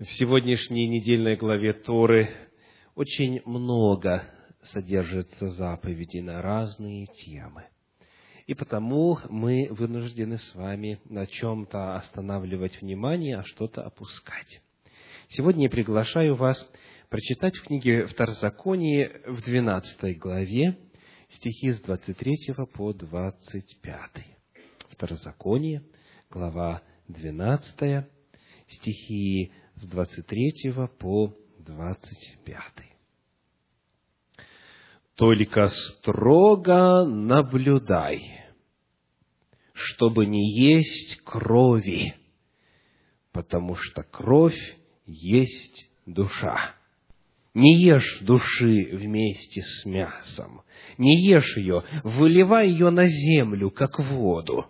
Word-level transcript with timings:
В 0.00 0.06
сегодняшней 0.06 0.88
недельной 0.88 1.36
главе 1.36 1.72
Торы 1.72 2.28
очень 2.96 3.40
много 3.44 4.24
содержится 4.60 5.50
заповедей 5.50 6.20
на 6.20 6.42
разные 6.42 7.06
темы. 7.06 7.68
И 8.48 8.54
потому 8.54 9.20
мы 9.28 9.68
вынуждены 9.70 10.38
с 10.38 10.52
вами 10.56 11.00
на 11.04 11.28
чем-то 11.28 11.94
останавливать 11.94 12.82
внимание, 12.82 13.38
а 13.38 13.44
что-то 13.44 13.84
опускать. 13.84 14.60
Сегодня 15.28 15.64
я 15.64 15.70
приглашаю 15.70 16.34
вас 16.34 16.68
прочитать 17.08 17.56
в 17.56 17.62
книге 17.62 18.08
Второзаконие 18.08 19.20
в 19.28 19.42
12 19.42 20.18
главе 20.18 20.76
стихи 21.28 21.70
с 21.70 21.80
23 21.80 22.52
по 22.74 22.92
25. 22.92 24.00
Второзаконие, 24.90 25.84
глава 26.30 26.82
12, 27.06 28.06
стихи 28.66 29.52
с 29.84 29.86
23 29.86 30.72
по 30.98 31.36
25. 31.58 32.62
«Только 35.14 35.66
строго 35.68 37.04
наблюдай, 37.04 38.46
чтобы 39.74 40.24
не 40.24 40.50
есть 40.50 41.22
крови, 41.22 42.14
потому 43.32 43.76
что 43.76 44.02
кровь 44.02 44.58
есть 45.06 45.86
душа. 46.06 46.74
Не 47.52 47.76
ешь 47.84 48.20
души 48.22 48.88
вместе 48.90 49.62
с 49.62 49.84
мясом, 49.84 50.62
не 50.96 51.22
ешь 51.26 51.56
ее, 51.58 51.84
выливай 52.02 52.70
ее 52.70 52.88
на 52.88 53.06
землю, 53.06 53.70
как 53.70 53.98
воду. 53.98 54.66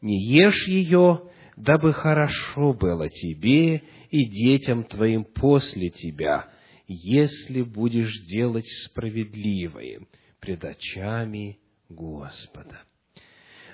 Не 0.00 0.18
ешь 0.18 0.66
ее, 0.66 1.28
дабы 1.58 1.92
хорошо 1.92 2.72
было 2.72 3.08
тебе 3.08 3.82
и 4.10 4.24
детям 4.24 4.84
твоим 4.84 5.24
после 5.24 5.90
тебя, 5.90 6.48
если 6.86 7.62
будешь 7.62 8.24
делать 8.26 8.66
справедливое 8.84 10.00
пред 10.40 10.64
очами 10.64 11.58
Господа. 11.88 12.82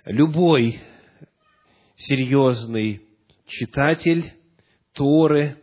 Любой 0.05 0.81
серьезный 1.97 3.03
читатель 3.47 4.33
Торы 4.92 5.56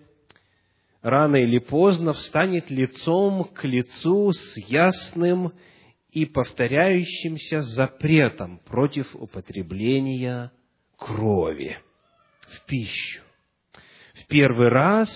рано 1.02 1.38
или 1.38 1.60
поздно 1.60 2.14
встанет 2.14 2.70
лицом 2.70 3.46
к 3.46 3.64
лицу 3.64 4.32
с 4.32 4.58
ясным 4.58 5.54
и 6.12 6.26
повторяющимся 6.26 7.62
запретом 7.62 8.60
против 8.60 9.16
употребления 9.16 10.52
крови 10.98 11.78
в 12.50 12.66
пищу. 12.66 13.22
Первый 14.32 14.70
раз 14.70 15.10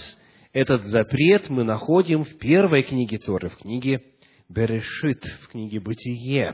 этот 0.52 0.84
запрет 0.84 1.50
мы 1.50 1.64
находим 1.64 2.26
в 2.26 2.38
первой 2.38 2.84
книге 2.84 3.18
Торы, 3.18 3.48
в 3.48 3.56
книге 3.60 4.02
Берешит, 4.50 5.24
в 5.42 5.48
книге 5.52 5.80
Бытие. 5.80 6.54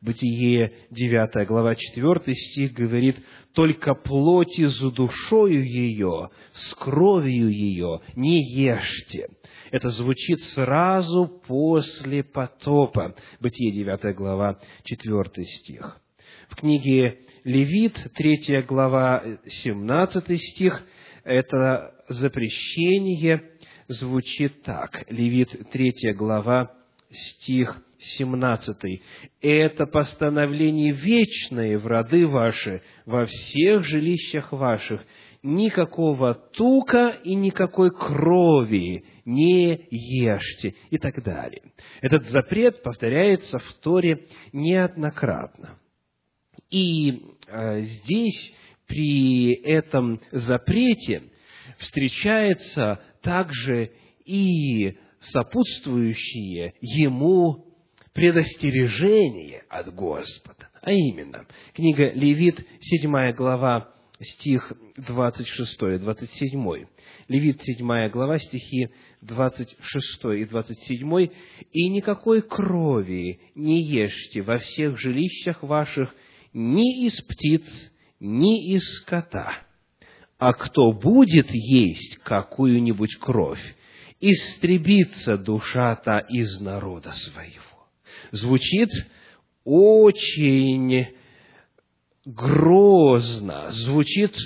Бытие, 0.00 0.72
9 0.90 1.46
глава, 1.46 1.76
4 1.76 2.34
стих 2.34 2.72
говорит, 2.72 3.24
«Только 3.54 3.94
плоти 3.94 4.64
за 4.64 4.90
душою 4.90 5.64
ее, 5.64 6.30
с 6.52 6.74
кровью 6.74 7.48
ее 7.48 8.00
не 8.16 8.42
ешьте». 8.42 9.28
Это 9.70 9.90
звучит 9.90 10.40
сразу 10.40 11.40
после 11.46 12.24
потопа. 12.24 13.14
Бытие, 13.40 13.70
9 13.70 14.16
глава, 14.16 14.58
4 14.82 15.44
стих. 15.46 16.00
В 16.48 16.56
книге 16.56 17.20
Левит, 17.44 18.10
3 18.16 18.62
глава, 18.62 19.22
17 19.46 20.40
стих, 20.40 20.84
это 21.30 21.94
запрещение 22.08 23.42
звучит 23.88 24.62
так. 24.62 25.04
Левит, 25.10 25.70
3 25.70 26.12
глава, 26.14 26.72
стих 27.10 27.80
17. 27.98 29.02
«Это 29.40 29.86
постановление 29.86 30.92
вечное 30.92 31.78
в 31.78 31.86
роды 31.86 32.26
ваши, 32.26 32.82
во 33.06 33.26
всех 33.26 33.84
жилищах 33.84 34.52
ваших, 34.52 35.04
никакого 35.42 36.34
тука 36.34 37.16
и 37.22 37.34
никакой 37.34 37.90
крови 37.90 39.04
не 39.24 39.86
ешьте» 39.90 40.74
и 40.90 40.98
так 40.98 41.22
далее. 41.22 41.62
Этот 42.00 42.28
запрет 42.30 42.82
повторяется 42.82 43.58
в 43.58 43.72
Торе 43.74 44.26
неоднократно. 44.52 45.78
И 46.70 47.22
э, 47.48 47.82
здесь 47.82 48.54
при 48.90 49.54
этом 49.54 50.20
запрете 50.32 51.22
встречается 51.78 53.00
также 53.22 53.92
и 54.24 54.98
сопутствующие 55.20 56.74
ему 56.80 57.66
предостережение 58.12 59.62
от 59.68 59.94
Господа. 59.94 60.70
А 60.82 60.90
именно, 60.90 61.46
книга 61.72 62.10
Левит, 62.10 62.66
7 62.80 63.32
глава, 63.32 63.94
стих 64.20 64.72
26-27. 64.96 66.88
Левит, 67.28 67.62
7 67.62 68.08
глава, 68.08 68.38
стихи 68.38 68.88
26 69.20 70.24
и 70.36 70.46
27. 70.46 71.28
«И 71.72 71.88
никакой 71.90 72.42
крови 72.42 73.38
не 73.54 73.82
ешьте 73.82 74.42
во 74.42 74.58
всех 74.58 74.98
жилищах 74.98 75.62
ваших 75.62 76.12
ни 76.52 77.06
из 77.06 77.20
птиц, 77.20 77.92
ни 78.20 78.74
из 78.74 78.84
скота. 78.98 79.54
А 80.38 80.52
кто 80.52 80.92
будет 80.92 81.50
есть 81.50 82.18
какую-нибудь 82.18 83.16
кровь, 83.16 83.76
истребится 84.20 85.36
душа-то 85.36 86.18
из 86.28 86.60
народа 86.60 87.10
своего. 87.12 87.88
Звучит 88.30 88.90
очень 89.64 91.08
грозно, 92.24 93.70
звучит 93.70 94.36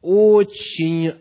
очень 0.00 1.14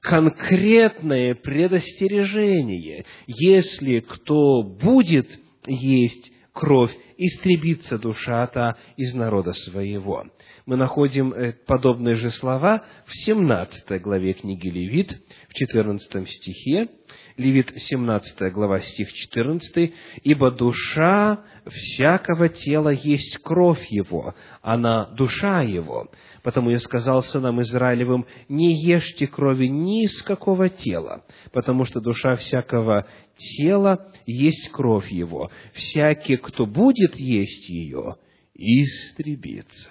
конкретное 0.00 1.34
предостережение. 1.34 3.04
Если 3.26 4.00
кто 4.00 4.62
будет 4.62 5.38
есть 5.66 6.32
кровь, 6.52 6.94
истребится 7.26 7.98
душа-то 7.98 8.76
из 8.96 9.14
народа 9.14 9.52
своего. 9.52 10.24
Мы 10.66 10.76
находим 10.76 11.32
э, 11.32 11.52
подобные 11.66 12.16
же 12.16 12.30
слова 12.30 12.84
в 13.06 13.14
17 13.14 14.00
главе 14.02 14.34
книги 14.34 14.68
Левит, 14.68 15.18
в 15.48 15.54
14 15.54 16.28
стихе, 16.28 16.88
Левит 17.36 17.72
17 17.74 18.52
глава, 18.52 18.80
стих 18.80 19.12
14, 19.12 19.94
«Ибо 20.22 20.50
душа 20.50 21.44
всякого 21.66 22.48
тела 22.48 22.90
есть 22.90 23.38
кровь 23.38 23.86
его, 23.90 24.34
она 24.60 25.06
душа 25.06 25.62
его. 25.62 26.10
Потому 26.42 26.70
я 26.70 26.78
сказал 26.78 27.22
сынам 27.22 27.62
Израилевым, 27.62 28.26
не 28.48 28.74
ешьте 28.74 29.26
крови 29.26 29.66
ни 29.66 30.04
из 30.04 30.22
какого 30.22 30.68
тела, 30.68 31.24
потому 31.52 31.84
что 31.84 32.00
душа 32.00 32.36
всякого 32.36 33.06
тела 33.36 34.12
есть 34.26 34.70
кровь 34.70 35.10
его. 35.10 35.50
Всякий, 35.72 36.36
кто 36.36 36.66
будет 36.66 37.16
есть 37.16 37.68
ее, 37.68 38.16
истребится». 38.54 39.90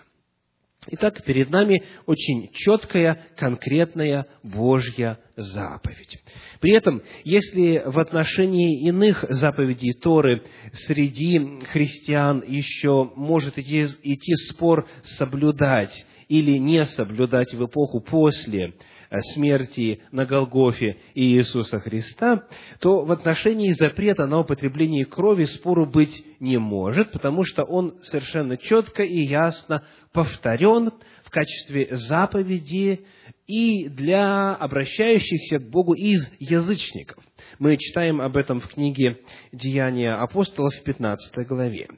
Итак, 0.88 1.24
перед 1.24 1.52
нами 1.52 1.84
очень 2.08 2.50
четкая, 2.54 3.28
конкретная 3.38 4.26
Божья 4.42 5.20
заповедь. 5.36 6.18
При 6.60 6.72
этом, 6.72 7.04
если 7.24 7.84
в 7.86 8.00
отношении 8.00 8.88
иных 8.88 9.24
заповедей 9.30 9.94
Торы 9.94 10.42
среди 10.74 11.60
христиан 11.66 12.44
еще 12.48 13.12
может 13.16 13.60
идти, 13.60 13.84
идти 14.02 14.34
спор 14.50 14.88
соблюдать 15.04 16.04
или 16.30 16.58
не 16.58 16.84
соблюдать 16.86 17.54
в 17.54 17.64
эпоху 17.64 18.02
после 18.02 18.74
смерти 19.20 20.02
на 20.12 20.26
Голгофе 20.26 20.98
Иисуса 21.16 21.80
Христа, 21.80 22.44
то 22.80 23.04
в 23.04 23.12
отношении 23.12 23.74
запрета 23.74 24.26
на 24.26 24.40
употребление 24.40 25.06
крови 25.06 25.46
спору 25.46 25.86
быть 25.86 26.26
не 26.40 26.58
может, 26.58 27.12
потому 27.12 27.44
что 27.44 27.64
он 27.64 27.96
совершенно 28.04 28.58
четко 28.58 29.04
и 29.04 29.20
ясно 29.22 29.84
повторен 30.14 30.92
в 31.24 31.30
качестве 31.30 31.90
заповеди 31.92 33.02
и 33.48 33.90
для 33.90 34.56
обращающихся 34.56 35.60
к 35.60 35.70
Богу 35.70 35.94
из 35.94 36.32
язычников. 36.40 37.24
Мы 37.60 37.78
читаем 37.78 38.22
об 38.22 38.38
этом 38.38 38.62
в 38.62 38.68
книге 38.68 39.20
«Деяния 39.52 40.14
апостолов» 40.14 40.74
в 40.74 40.84
15 40.84 41.48
главе. 41.48 41.90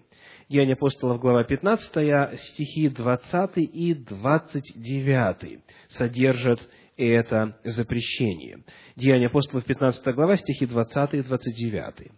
Деяния 0.49 0.73
апостолов, 0.73 1.19
глава 1.19 1.43
15, 1.43 2.39
стихи 2.39 2.89
20 2.89 3.57
и 3.57 3.93
29 3.93 5.59
содержат 5.89 6.59
это 6.97 7.57
запрещение. 7.63 8.63
Деяния 8.95 9.27
апостолов, 9.27 9.65
15 9.65 10.05
глава, 10.15 10.35
стихи 10.37 10.65
20 10.65 11.13
и 11.13 11.21
29. 11.21 12.11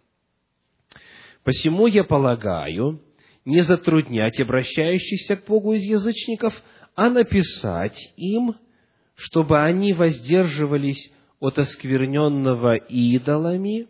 «Посему 1.44 1.86
я 1.86 2.04
полагаю, 2.04 3.00
не 3.44 3.60
затруднять 3.60 4.40
обращающихся 4.40 5.36
к 5.36 5.46
Богу 5.46 5.74
из 5.74 5.82
язычников, 5.82 6.54
а 6.94 7.08
написать 7.08 8.12
им, 8.16 8.56
чтобы 9.14 9.62
они 9.62 9.92
воздерживались 9.92 11.12
от 11.38 11.58
оскверненного 11.58 12.76
идолами, 12.76 13.88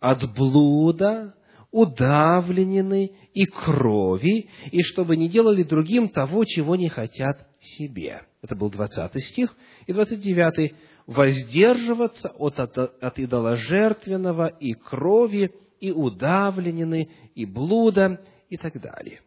от 0.00 0.30
блуда, 0.34 1.34
удавленины 1.72 3.10
и 3.32 3.46
крови, 3.46 4.48
и 4.70 4.82
чтобы 4.82 5.16
не 5.16 5.28
делали 5.28 5.62
другим 5.62 6.10
того, 6.10 6.44
чего 6.44 6.76
не 6.76 6.88
хотят 6.88 7.48
себе. 7.58 8.22
Это 8.42 8.54
был 8.54 8.70
20 8.70 9.24
стих. 9.24 9.56
И 9.86 9.92
29 9.92 10.74
воздерживаться 11.06 12.28
от, 12.28 12.60
от, 12.60 12.78
от 12.78 13.18
идоложертвенного 13.18 14.46
и 14.46 14.74
крови, 14.74 15.52
и 15.80 15.90
удавленины, 15.90 17.10
и 17.34 17.46
блуда, 17.46 18.22
и 18.50 18.56
так 18.56 18.80
далее. 18.80 19.20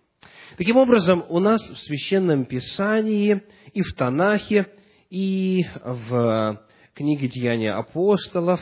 Таким 0.57 0.77
образом, 0.77 1.25
у 1.27 1.39
нас 1.39 1.61
в 1.67 1.77
Священном 1.79 2.45
Писании 2.45 3.41
и 3.73 3.81
в 3.81 3.93
Танахе, 3.95 4.67
и 5.09 5.65
в 5.83 6.61
книге 6.93 7.27
Деяния 7.27 7.73
апостолов 7.73 8.61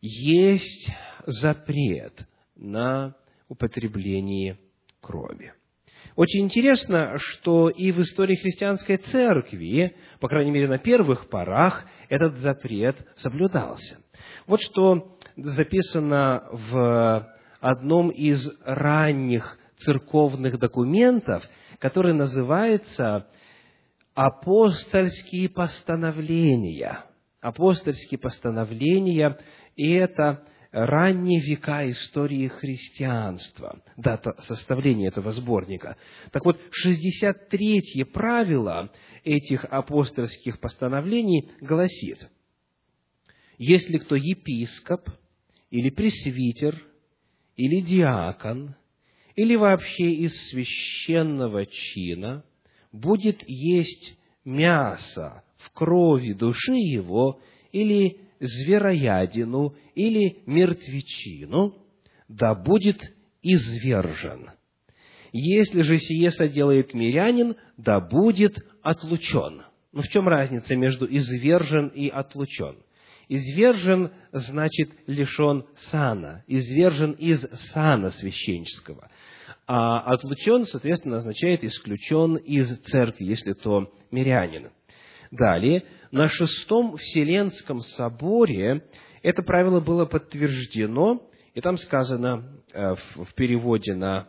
есть 0.00 0.90
запрет 1.26 2.26
на 2.56 3.14
употребление 3.48 4.58
крови. 5.00 5.52
Очень 6.14 6.44
интересно, 6.44 7.18
что 7.18 7.68
и 7.68 7.92
в 7.92 8.00
истории 8.00 8.36
христианской 8.36 8.96
церкви, 8.96 9.96
по 10.18 10.28
крайней 10.28 10.50
мере 10.50 10.68
на 10.68 10.78
первых 10.78 11.28
порах, 11.28 11.84
этот 12.08 12.36
запрет 12.38 12.96
соблюдался. 13.16 13.98
Вот 14.46 14.62
что 14.62 15.18
записано 15.36 16.48
в 16.50 17.28
одном 17.60 18.10
из 18.10 18.50
ранних 18.64 19.58
церковных 19.78 20.58
документов, 20.58 21.44
который 21.78 22.14
называется 22.14 23.26
«Апостольские 24.14 25.50
постановления». 25.50 27.04
Апостольские 27.40 28.18
постановления, 28.18 29.38
и 29.76 29.92
это 29.92 30.42
ранние 30.76 31.40
века 31.40 31.90
истории 31.90 32.48
христианства, 32.48 33.82
дата 33.96 34.34
составления 34.42 35.08
этого 35.08 35.32
сборника. 35.32 35.96
Так 36.32 36.44
вот, 36.44 36.60
63-е 36.84 38.04
правило 38.04 38.92
этих 39.24 39.64
апостольских 39.64 40.60
постановлений 40.60 41.48
гласит, 41.62 42.28
если 43.56 43.96
кто 43.96 44.16
епископ 44.16 45.08
или 45.70 45.88
пресвитер 45.88 46.78
или 47.56 47.80
диакон 47.80 48.74
или 49.34 49.56
вообще 49.56 50.10
из 50.10 50.36
священного 50.50 51.64
чина 51.64 52.44
будет 52.92 53.42
есть 53.48 54.18
мясо 54.44 55.42
в 55.56 55.72
крови 55.72 56.34
души 56.34 56.74
его 56.74 57.40
или 57.72 58.25
звероядину 58.40 59.74
или 59.94 60.38
мертвечину, 60.46 61.74
да 62.28 62.54
будет 62.54 63.00
извержен. 63.42 64.50
Если 65.32 65.82
же 65.82 65.98
сие 65.98 66.30
соделает 66.30 66.94
мирянин, 66.94 67.56
да 67.76 68.00
будет 68.00 68.56
отлучен. 68.82 69.62
Ну, 69.92 70.02
в 70.02 70.08
чем 70.08 70.28
разница 70.28 70.74
между 70.76 71.06
извержен 71.06 71.88
и 71.88 72.08
отлучен? 72.08 72.76
Извержен 73.28 74.12
значит 74.32 74.90
лишен 75.06 75.64
сана, 75.90 76.44
извержен 76.46 77.12
из 77.12 77.40
сана 77.72 78.10
священческого. 78.10 79.10
А 79.66 80.00
отлучен, 80.12 80.64
соответственно, 80.64 81.16
означает 81.16 81.64
исключен 81.64 82.36
из 82.36 82.68
церкви, 82.82 83.24
если 83.24 83.52
то 83.52 83.92
мирянин. 84.12 84.70
Далее, 85.32 85.82
на 86.16 86.28
шестом 86.28 86.96
Вселенском 86.96 87.82
соборе 87.82 88.88
это 89.22 89.42
правило 89.42 89.80
было 89.80 90.06
подтверждено, 90.06 91.28
и 91.52 91.60
там 91.60 91.76
сказано 91.76 92.62
э, 92.72 92.94
в 93.16 93.34
переводе 93.34 93.94
на, 93.94 94.26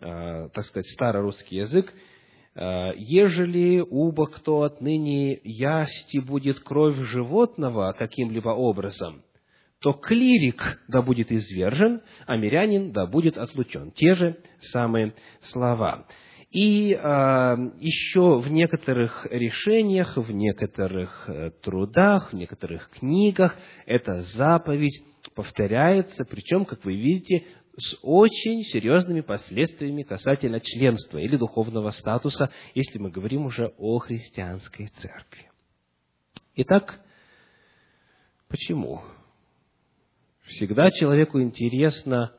э, 0.00 0.48
так 0.54 0.64
сказать, 0.64 0.86
старорусский 0.90 1.58
язык, 1.58 1.92
э, 2.54 2.92
«Ежели 2.98 3.80
убо 3.80 4.26
кто 4.26 4.62
отныне 4.62 5.40
ясти 5.42 6.18
будет 6.18 6.60
кровь 6.60 6.98
животного 6.98 7.92
каким-либо 7.92 8.50
образом, 8.50 9.24
то 9.80 9.92
клирик 9.92 10.80
да 10.86 11.02
будет 11.02 11.32
извержен, 11.32 12.00
а 12.26 12.36
мирянин 12.36 12.92
да 12.92 13.06
будет 13.06 13.38
отлучен». 13.38 13.90
Те 13.90 14.14
же 14.14 14.36
самые 14.60 15.14
слова. 15.40 16.06
И 16.56 16.94
э, 16.94 16.96
еще 17.80 18.38
в 18.38 18.50
некоторых 18.50 19.26
решениях, 19.30 20.16
в 20.16 20.30
некоторых 20.32 21.28
э, 21.28 21.50
трудах, 21.60 22.32
в 22.32 22.34
некоторых 22.34 22.88
книгах 22.92 23.54
эта 23.84 24.22
заповедь 24.22 25.04
повторяется, 25.34 26.24
причем, 26.24 26.64
как 26.64 26.82
вы 26.86 26.96
видите, 26.96 27.44
с 27.76 27.98
очень 28.00 28.62
серьезными 28.62 29.20
последствиями 29.20 30.02
касательно 30.02 30.60
членства 30.60 31.18
или 31.18 31.36
духовного 31.36 31.90
статуса, 31.90 32.50
если 32.74 32.98
мы 32.98 33.10
говорим 33.10 33.44
уже 33.44 33.74
о 33.76 33.98
христианской 33.98 34.86
церкви. 34.96 35.50
Итак, 36.54 37.00
почему? 38.48 39.02
Всегда 40.44 40.90
человеку 40.90 41.38
интересно 41.38 42.32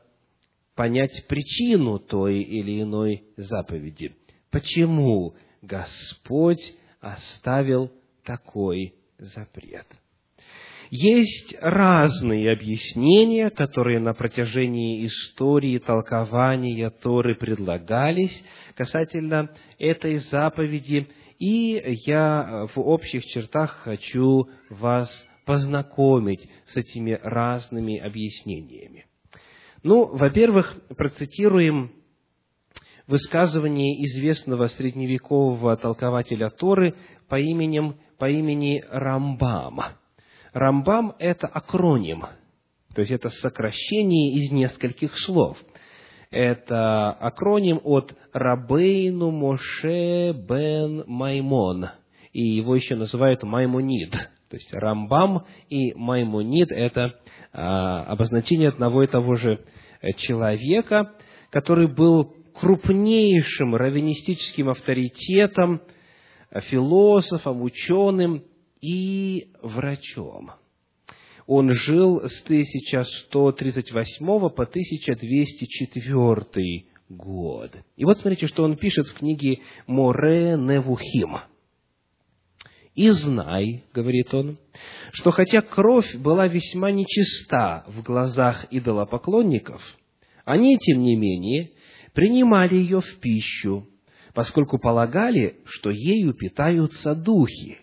понять 0.78 1.26
причину 1.26 1.98
той 1.98 2.40
или 2.40 2.80
иной 2.82 3.24
заповеди. 3.36 4.14
Почему 4.52 5.34
Господь 5.60 6.62
оставил 7.00 7.90
такой 8.24 8.94
запрет? 9.18 9.86
Есть 10.90 11.56
разные 11.60 12.52
объяснения, 12.52 13.50
которые 13.50 13.98
на 13.98 14.14
протяжении 14.14 15.04
истории 15.04 15.78
толкования 15.78 16.90
Торы 16.90 17.34
предлагались 17.34 18.44
касательно 18.76 19.50
этой 19.80 20.18
заповеди, 20.18 21.08
и 21.40 21.82
я 22.06 22.68
в 22.72 22.78
общих 22.78 23.24
чертах 23.24 23.80
хочу 23.82 24.48
вас 24.70 25.10
познакомить 25.44 26.48
с 26.66 26.76
этими 26.76 27.18
разными 27.20 27.98
объяснениями. 27.98 29.06
Ну, 29.82 30.06
во-первых, 30.06 30.76
процитируем 30.96 31.92
высказывание 33.06 34.04
известного 34.04 34.66
средневекового 34.66 35.76
толкователя 35.76 36.50
Торы 36.50 36.94
по, 37.28 37.38
именем, 37.38 37.96
по 38.18 38.28
имени 38.28 38.84
Рамбам. 38.90 39.80
Рамбам– 40.52 41.14
это 41.18 41.46
акроним, 41.46 42.24
то 42.94 43.00
есть 43.00 43.12
это 43.12 43.28
сокращение 43.28 44.32
из 44.34 44.50
нескольких 44.50 45.16
слов. 45.16 45.56
Это 46.30 47.10
акроним 47.12 47.80
от 47.84 48.14
Рабейну 48.32 49.30
Моше 49.30 50.32
бен 50.32 51.04
Маймон, 51.06 51.86
и 52.32 52.42
его 52.42 52.74
еще 52.74 52.96
называют 52.96 53.42
Маймонид. 53.44 54.10
То 54.50 54.56
есть 54.56 54.72
Рамбам 54.72 55.44
и 55.68 55.94
Маймонид– 55.94 56.72
это 56.72 57.14
обозначение 57.52 58.68
одного 58.68 59.04
и 59.04 59.06
того 59.06 59.36
же 59.36 59.64
э, 60.00 60.12
человека, 60.14 61.14
который 61.50 61.86
был 61.86 62.34
крупнейшим 62.54 63.74
раввинистическим 63.74 64.68
авторитетом, 64.68 65.80
э, 66.50 66.60
философом, 66.62 67.62
ученым 67.62 68.44
и 68.80 69.50
врачом. 69.62 70.50
Он 71.46 71.70
жил 71.72 72.28
с 72.28 72.42
1138 72.42 74.26
по 74.26 74.64
1204 74.64 76.84
год. 77.08 77.74
И 77.96 78.04
вот 78.04 78.18
смотрите, 78.18 78.46
что 78.46 78.64
он 78.64 78.76
пишет 78.76 79.06
в 79.06 79.14
книге 79.14 79.60
«Море 79.86 80.58
Невухим». 80.58 81.38
«И 82.98 83.10
знай,— 83.10 83.84
говорит 83.94 84.34
он,— 84.34 84.58
что 85.12 85.30
хотя 85.30 85.62
кровь 85.62 86.16
была 86.16 86.48
весьма 86.48 86.90
нечиста 86.90 87.84
в 87.86 88.02
глазах 88.02 88.66
идолопоклонников, 88.72 89.80
они, 90.44 90.76
тем 90.78 91.02
не 91.02 91.14
менее, 91.14 91.70
принимали 92.12 92.74
ее 92.74 93.00
в 93.00 93.20
пищу, 93.20 93.88
поскольку 94.34 94.80
полагали, 94.80 95.60
что 95.64 95.90
ею 95.90 96.34
питаются 96.34 97.14
духи. 97.14 97.78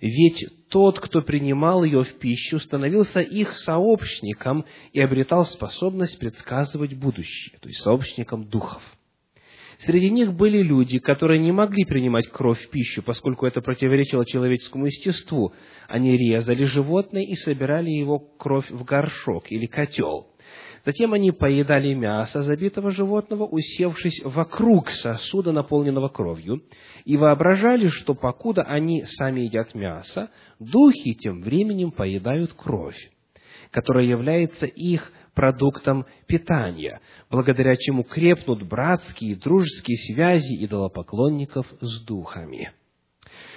Ведь 0.00 0.46
тот, 0.68 1.00
кто 1.00 1.20
принимал 1.20 1.82
ее 1.82 2.04
в 2.04 2.14
пищу, 2.20 2.60
становился 2.60 3.18
их 3.18 3.56
сообщником 3.56 4.66
и 4.92 5.00
обретал 5.00 5.46
способность 5.46 6.16
предсказывать 6.20 6.94
будущее, 6.94 7.58
то 7.58 7.68
есть 7.68 7.82
сообщником 7.82 8.46
духов– 8.46 8.84
Среди 9.78 10.10
них 10.10 10.32
были 10.34 10.62
люди, 10.62 10.98
которые 10.98 11.40
не 11.40 11.52
могли 11.52 11.84
принимать 11.84 12.28
кровь 12.28 12.60
в 12.60 12.70
пищу, 12.70 13.02
поскольку 13.02 13.46
это 13.46 13.60
противоречило 13.60 14.24
человеческому 14.24 14.86
естеству. 14.86 15.52
Они 15.88 16.16
резали 16.16 16.64
животное 16.64 17.22
и 17.22 17.34
собирали 17.34 17.90
его 17.90 18.18
кровь 18.18 18.70
в 18.70 18.84
горшок 18.84 19.50
или 19.50 19.66
котел. 19.66 20.28
Затем 20.84 21.12
они 21.12 21.30
поедали 21.30 21.94
мясо 21.94 22.42
забитого 22.42 22.90
животного, 22.90 23.44
усевшись 23.44 24.20
вокруг 24.24 24.90
сосуда, 24.90 25.52
наполненного 25.52 26.08
кровью, 26.08 26.62
и 27.04 27.16
воображали, 27.16 27.88
что 27.88 28.14
покуда 28.14 28.62
они 28.62 29.04
сами 29.04 29.42
едят 29.42 29.74
мясо, 29.74 30.30
духи 30.58 31.14
тем 31.14 31.42
временем 31.42 31.92
поедают 31.92 32.52
кровь, 32.54 32.98
которая 33.70 34.06
является 34.06 34.66
их 34.66 35.12
продуктом 35.34 36.06
питания, 36.26 37.00
благодаря 37.30 37.76
чему 37.76 38.02
крепнут 38.02 38.62
братские 38.62 39.32
и 39.32 39.36
дружеские 39.36 39.96
связи 39.96 40.64
идолопоклонников 40.64 41.66
с 41.80 42.04
духами. 42.04 42.72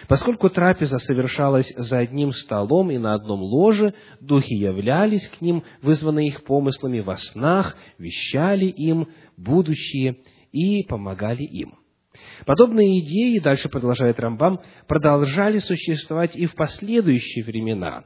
Поскольку 0.08 0.50
трапеза 0.50 1.00
совершалась 1.00 1.72
за 1.76 2.00
одним 2.00 2.32
столом 2.32 2.92
и 2.92 2.98
на 2.98 3.14
одном 3.14 3.42
ложе, 3.42 3.94
духи 4.22 4.54
являлись 4.54 5.28
к 5.28 5.42
ним, 5.42 5.64
вызванные 5.82 6.28
их 6.28 6.44
помыслами 6.44 7.00
во 7.00 7.18
снах, 7.18 7.76
вещали 7.98 8.66
им 8.66 9.10
будущее 9.36 10.18
и 10.52 10.84
помогали 10.84 11.44
им. 11.44 11.76
Подобные 12.46 13.00
идеи, 13.00 13.40
дальше 13.40 13.68
продолжает 13.68 14.20
Рамбам, 14.20 14.62
продолжали 14.88 15.60
существовать 15.60 16.36
и 16.36 16.46
в 16.46 16.56
последующие 16.56 17.44
времена. 17.44 18.06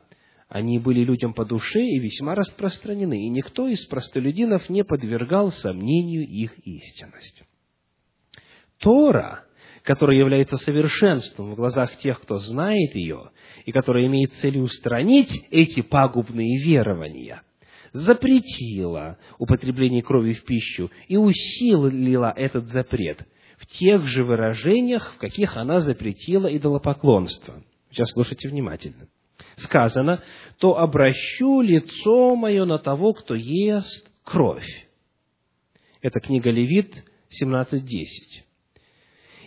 Они 0.49 0.79
были 0.79 1.03
людям 1.03 1.33
по 1.33 1.45
душе 1.45 1.81
и 1.81 1.99
весьма 1.99 2.35
распространены, 2.35 3.25
и 3.25 3.29
никто 3.29 3.67
из 3.67 3.85
простолюдинов 3.85 4.67
не 4.69 4.83
подвергал 4.83 5.51
сомнению 5.51 6.27
их 6.27 6.57
истинность. 6.65 7.43
Тора 8.79 9.45
которая 9.83 10.17
является 10.17 10.57
совершенством 10.57 11.51
в 11.51 11.55
глазах 11.55 11.97
тех, 11.97 12.21
кто 12.21 12.37
знает 12.37 12.95
ее, 12.95 13.31
и 13.65 13.71
которая 13.71 14.05
имеет 14.07 14.33
целью 14.33 14.63
устранить 14.63 15.31
эти 15.51 15.81
пагубные 15.81 16.63
верования, 16.63 17.41
запретила 17.91 19.17
употребление 19.37 20.03
крови 20.03 20.33
в 20.33 20.43
пищу 20.43 20.91
и 21.07 21.17
усилила 21.17 22.33
этот 22.35 22.67
запрет 22.67 23.27
в 23.57 23.65
тех 23.65 24.05
же 24.05 24.23
выражениях, 24.23 25.13
в 25.15 25.17
каких 25.17 25.57
она 25.57 25.79
запретила 25.79 26.55
идолопоклонство. 26.55 27.63
Сейчас 27.89 28.11
слушайте 28.11 28.47
внимательно. 28.49 29.07
Сказано, 29.63 30.23
то 30.59 30.77
обращу 30.77 31.61
лицо 31.61 32.35
мое 32.35 32.65
на 32.65 32.79
того, 32.79 33.13
кто 33.13 33.35
ест 33.35 34.09
кровь. 34.23 34.87
Это 36.01 36.19
книга 36.19 36.49
Левит 36.49 37.03
17.10. 37.41 37.83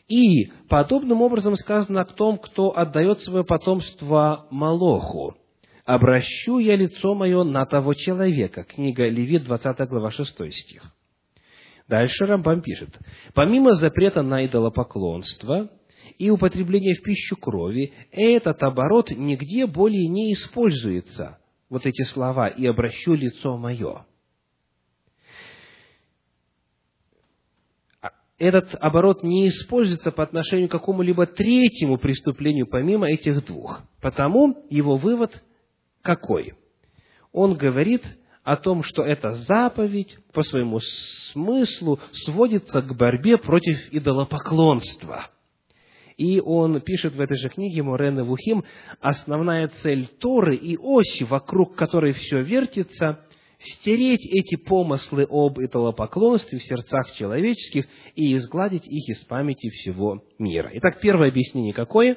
И 0.09 0.51
подобным 0.69 1.23
образом 1.23 1.57
сказано 1.57 2.03
о 2.03 2.05
том, 2.05 2.39
кто 2.39 2.77
отдает 2.77 3.21
свое 3.21 3.45
потомство 3.45 4.47
Малоху. 4.51 5.37
«Обращу 5.85 6.59
я 6.59 6.77
лицо 6.77 7.15
мое 7.15 7.43
на 7.43 7.65
того 7.65 7.95
человека». 7.95 8.63
Книга 8.63 9.09
Левит, 9.09 9.45
20 9.45 9.89
глава, 9.89 10.11
6 10.11 10.53
стих. 10.53 10.83
Дальше 11.89 12.25
Рамбам 12.27 12.63
пишет. 12.63 12.97
«Помимо 13.35 13.75
запрета 13.75 14.23
на 14.23 14.47
идолопоклонство 14.47 15.71
и 16.19 16.31
употребление 16.31 16.95
в 16.95 17.03
пищу 17.03 17.37
крови, 17.37 17.93
этот 18.11 18.63
оборот 18.63 19.11
нигде 19.11 19.67
более 19.67 20.09
не 20.09 20.33
используется». 20.33 21.39
Вот 21.69 21.87
эти 21.87 22.03
слова 22.03 22.49
«и 22.49 22.67
обращу 22.67 23.15
лицо 23.15 23.57
мое». 23.57 24.05
этот 28.43 28.75
оборот 28.81 29.23
не 29.23 29.47
используется 29.47 30.11
по 30.11 30.25
отношению 30.25 30.69
к 30.69 30.73
какому-либо 30.73 31.27
третьему 31.27 31.97
преступлению, 31.97 32.67
помимо 32.67 33.09
этих 33.09 33.47
двух. 33.47 33.83
Потому 34.01 34.67
его 34.69 34.97
вывод 34.97 35.45
какой? 36.03 36.55
Он 37.31 37.55
говорит 37.55 38.05
о 38.43 38.57
том, 38.57 38.83
что 38.83 39.05
эта 39.05 39.35
заповедь 39.35 40.19
по 40.33 40.43
своему 40.43 40.81
смыслу 41.33 42.01
сводится 42.25 42.83
к 42.83 42.97
борьбе 42.97 43.39
против 43.39 43.79
идолопоклонства. 43.93 45.31
И 46.23 46.39
он 46.39 46.81
пишет 46.81 47.15
в 47.15 47.21
этой 47.21 47.37
же 47.37 47.49
книге 47.49 47.83
Морена 47.83 48.23
Вухим, 48.23 48.63
основная 49.01 49.67
цель 49.83 50.07
Торы 50.21 50.55
и 50.55 50.77
ось, 50.77 51.21
вокруг 51.23 51.75
которой 51.75 52.13
все 52.13 52.43
вертится, 52.43 53.27
стереть 53.59 54.25
эти 54.31 54.55
помыслы 54.55 55.27
об 55.29 55.59
идолопоклонстве 55.59 56.61
в 56.61 56.63
сердцах 56.63 57.11
человеческих 57.15 57.87
и 58.15 58.37
изгладить 58.37 58.87
их 58.87 59.09
из 59.09 59.25
памяти 59.25 59.71
всего 59.71 60.23
мира. 60.39 60.71
Итак, 60.75 61.01
первое 61.01 61.31
объяснение 61.31 61.75
какое? 61.75 62.17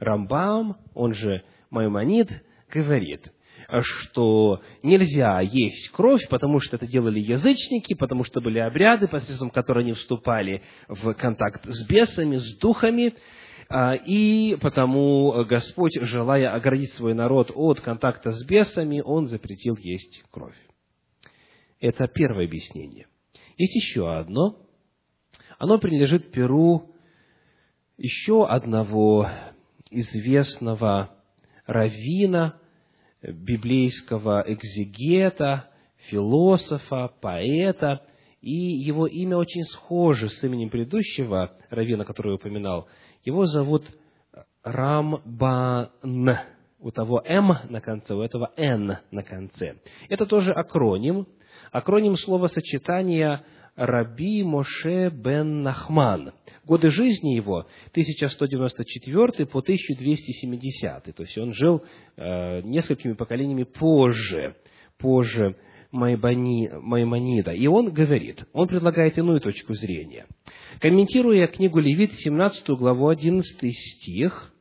Рамбам, 0.00 0.78
он 0.94 1.12
же 1.12 1.42
Маймонид, 1.68 2.30
говорит, 2.70 3.30
что 3.80 4.62
нельзя 4.82 5.40
есть 5.40 5.90
кровь, 5.90 6.26
потому 6.28 6.60
что 6.60 6.76
это 6.76 6.86
делали 6.86 7.20
язычники, 7.20 7.94
потому 7.94 8.24
что 8.24 8.40
были 8.40 8.58
обряды, 8.58 9.08
посредством 9.08 9.50
которых 9.50 9.82
они 9.82 9.92
вступали 9.92 10.62
в 10.88 11.14
контакт 11.14 11.64
с 11.64 11.86
бесами, 11.86 12.36
с 12.36 12.56
духами, 12.58 13.14
а, 13.68 13.94
и 13.94 14.56
потому 14.56 15.44
Господь, 15.44 15.98
желая 16.00 16.54
оградить 16.54 16.92
свой 16.92 17.14
народ 17.14 17.50
от 17.54 17.80
контакта 17.80 18.32
с 18.32 18.44
бесами, 18.44 19.00
Он 19.04 19.26
запретил 19.26 19.76
есть 19.76 20.22
кровь. 20.30 20.56
Это 21.80 22.06
первое 22.06 22.44
объяснение. 22.44 23.06
Есть 23.56 23.74
еще 23.74 24.12
одно. 24.12 24.58
Оно 25.58 25.78
принадлежит 25.78 26.30
перу 26.32 26.94
еще 27.96 28.46
одного 28.46 29.28
известного 29.90 31.16
раввина, 31.66 32.60
библейского 33.22 34.44
экзегета, 34.46 35.68
философа, 36.08 37.10
поэта, 37.20 38.02
и 38.40 38.50
его 38.50 39.06
имя 39.06 39.36
очень 39.36 39.62
схоже 39.64 40.28
с 40.28 40.42
именем 40.42 40.70
предыдущего 40.70 41.56
раввина, 41.70 42.04
который 42.04 42.28
я 42.28 42.34
упоминал, 42.34 42.88
его 43.24 43.46
зовут 43.46 43.84
Рамбан. 44.62 45.90
У 46.80 46.90
того 46.90 47.22
М 47.24 47.52
на 47.68 47.80
конце, 47.80 48.14
у 48.14 48.22
этого 48.22 48.50
Н 48.56 48.98
на 49.12 49.22
конце. 49.22 49.76
Это 50.08 50.26
тоже 50.26 50.50
акроним. 50.52 51.28
Акроним 51.70 52.16
словосочетания 52.16 53.44
Раби 53.74 54.42
Моше 54.44 55.10
бен 55.10 55.62
Нахман. 55.62 56.32
Годы 56.66 56.90
жизни 56.90 57.34
его 57.34 57.66
1194 57.92 59.46
по 59.46 59.58
1270. 59.60 61.14
То 61.14 61.22
есть 61.22 61.38
он 61.38 61.54
жил 61.54 61.82
э, 62.16 62.60
несколькими 62.62 63.14
поколениями 63.14 63.64
позже, 63.64 64.56
позже 64.98 65.56
Маймонида. 65.90 67.52
И 67.52 67.66
он 67.66 67.92
говорит, 67.92 68.44
он 68.52 68.68
предлагает 68.68 69.18
иную 69.18 69.40
точку 69.40 69.74
зрения. 69.74 70.26
Комментируя 70.80 71.46
книгу 71.46 71.78
Левит, 71.78 72.12
17 72.14 72.68
главу, 72.70 73.08
11 73.08 73.76
стих, 73.76 74.52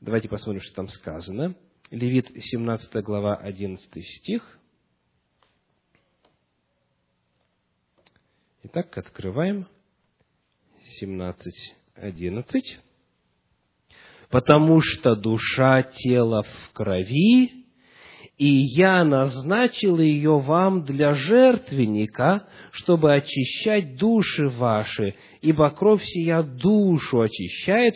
давайте 0.00 0.28
посмотрим, 0.28 0.62
что 0.62 0.74
там 0.74 0.88
сказано. 0.88 1.54
Левит, 1.90 2.30
17 2.34 3.02
глава, 3.02 3.36
11 3.36 4.06
стих. 4.06 4.58
Итак, 8.70 8.98
открываем. 8.98 9.66
17, 11.00 11.74
11. 11.94 12.78
«Потому 14.28 14.82
что 14.82 15.16
душа 15.16 15.82
тела 15.84 16.42
в 16.42 16.72
крови, 16.74 17.64
и 18.36 18.46
я 18.76 19.04
назначил 19.04 19.98
ее 19.98 20.38
вам 20.38 20.84
для 20.84 21.14
жертвенника, 21.14 22.46
чтобы 22.72 23.14
очищать 23.14 23.96
души 23.96 24.50
ваши, 24.50 25.14
ибо 25.40 25.70
кровь 25.70 26.04
сия 26.04 26.42
душу 26.42 27.22
очищает, 27.22 27.94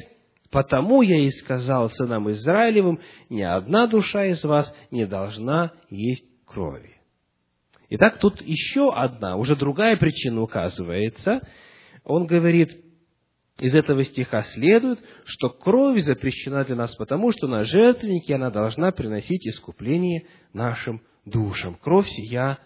потому 0.51 1.03
я 1.03 1.19
и 1.19 1.29
сказал 1.29 1.91
сынам 1.91 2.31
Израилевым, 2.31 2.99
ни 3.29 3.43
одна 3.43 3.89
душа 3.89 4.25
из 4.25 4.43
вас 4.43 4.75
не 4.91 5.05
должна 5.05 5.73
есть 5.91 6.25
крови. 6.47 7.02
Итак, 7.95 8.17
тут 8.17 8.41
еще 8.41 8.91
одна, 8.91 9.37
уже 9.37 9.55
другая 9.55 9.99
причина 9.99 10.41
указывается. 10.41 11.47
Он 12.05 12.25
говорит, 12.27 12.83
из 13.61 13.75
этого 13.75 14.03
стиха 14.05 14.45
следует, 14.45 14.99
что 15.27 15.51
кровь 15.51 16.01
запрещена 16.01 16.65
для 16.65 16.75
нас 16.75 16.95
потому, 16.95 17.33
что 17.33 17.49
на 17.49 17.65
жертвеннике 17.65 18.37
она 18.37 18.51
должна 18.51 18.93
приносить 18.93 19.47
искупление 19.47 20.25
нашим 20.55 21.03
душам. 21.27 21.77
Кровь 21.83 22.09
сия 22.09 22.59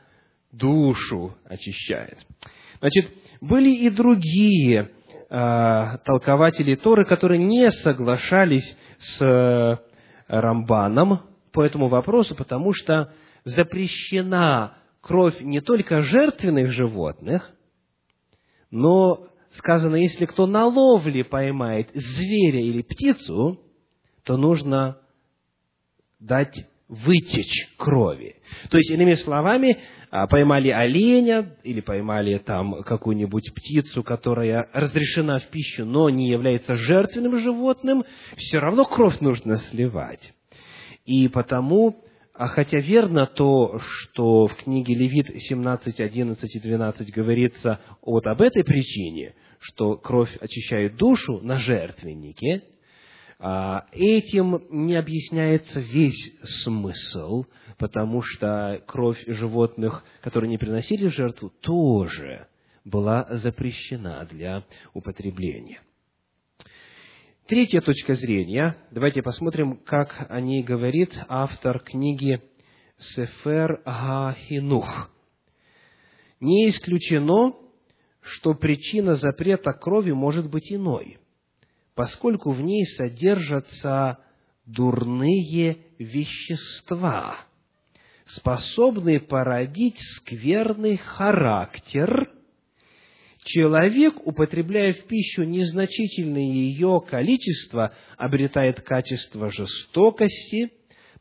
душу 0.52 1.36
очищает. 1.44 2.24
Значит, 2.78 3.12
были 3.40 3.70
и 3.70 3.90
другие 3.90 4.92
э, 5.28 5.98
толкователи 6.04 6.76
Торы, 6.76 7.04
которые 7.04 7.42
не 7.42 7.72
соглашались 7.72 8.78
с 8.98 9.20
э, 9.20 9.76
Рамбаном 10.28 11.22
по 11.50 11.64
этому 11.64 11.88
вопросу, 11.88 12.36
потому 12.36 12.72
что 12.72 13.12
запрещена 13.42 14.75
кровь 15.06 15.40
не 15.40 15.60
только 15.60 16.00
жертвенных 16.00 16.72
животных, 16.72 17.48
но 18.72 19.28
сказано, 19.52 19.94
если 19.94 20.26
кто 20.26 20.48
на 20.48 20.66
ловле 20.66 21.22
поймает 21.22 21.90
зверя 21.94 22.60
или 22.60 22.82
птицу, 22.82 23.60
то 24.24 24.36
нужно 24.36 24.98
дать 26.18 26.66
вытечь 26.88 27.68
крови. 27.76 28.34
То 28.68 28.78
есть, 28.78 28.90
иными 28.90 29.12
словами, 29.12 29.78
а, 30.10 30.26
поймали 30.26 30.70
оленя 30.70 31.56
или 31.62 31.80
поймали 31.80 32.38
там 32.38 32.82
какую-нибудь 32.82 33.54
птицу, 33.54 34.02
которая 34.02 34.68
разрешена 34.72 35.38
в 35.38 35.46
пищу, 35.50 35.84
но 35.84 36.10
не 36.10 36.28
является 36.28 36.74
жертвенным 36.74 37.38
животным, 37.38 38.04
все 38.36 38.58
равно 38.58 38.84
кровь 38.84 39.20
нужно 39.20 39.58
сливать. 39.58 40.32
И 41.04 41.28
потому, 41.28 42.02
а 42.38 42.48
хотя 42.48 42.78
верно 42.78 43.26
то, 43.26 43.78
что 43.78 44.46
в 44.46 44.54
книге 44.56 44.94
Левит 44.94 45.42
17, 45.42 46.00
11 46.00 46.54
и 46.54 46.60
12 46.60 47.12
говорится 47.12 47.80
вот 48.02 48.26
об 48.26 48.42
этой 48.42 48.64
причине, 48.64 49.34
что 49.58 49.96
кровь 49.96 50.36
очищает 50.40 50.96
душу 50.96 51.40
на 51.40 51.56
жертвеннике– 51.56 52.62
а, 53.38 53.86
этим 53.92 54.62
не 54.70 54.96
объясняется 54.96 55.80
весь 55.80 56.32
смысл, 56.42 57.44
потому 57.78 58.22
что 58.22 58.82
кровь 58.86 59.22
животных, 59.26 60.04
которые 60.22 60.48
не 60.48 60.58
приносили 60.58 61.08
жертву, 61.08 61.50
тоже 61.60 62.46
была 62.84 63.26
запрещена 63.30 64.26
для 64.30 64.64
употребления. 64.94 65.82
Третья 67.46 67.80
точка 67.80 68.14
зрения. 68.14 68.76
Давайте 68.90 69.22
посмотрим, 69.22 69.76
как 69.76 70.26
о 70.28 70.40
ней 70.40 70.62
говорит 70.62 71.18
автор 71.28 71.78
книги 71.78 72.42
Сефер 72.98 73.82
Гахинух. 73.84 75.10
Не 76.40 76.68
исключено, 76.68 77.54
что 78.20 78.54
причина 78.54 79.14
запрета 79.14 79.72
крови 79.72 80.12
может 80.12 80.50
быть 80.50 80.72
иной– 80.72 81.18
поскольку 81.96 82.52
в 82.52 82.60
ней 82.60 82.84
содержатся 82.84 84.18
дурные 84.66 85.78
вещества, 85.98 87.38
способные 88.26 89.18
породить 89.18 89.98
скверный 89.98 90.98
характер, 90.98 92.30
человек, 93.46 94.14
употребляя 94.26 94.92
в 94.92 95.04
пищу 95.04 95.44
незначительное 95.44 96.42
ее 96.42 97.02
количество, 97.08 97.94
обретает 98.18 98.82
качество 98.82 99.50
жестокости, 99.50 100.72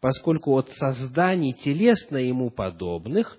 поскольку 0.01 0.57
от 0.57 0.69
созданий 0.71 1.53
телесно 1.53 2.17
ему 2.17 2.49
подобных 2.49 3.37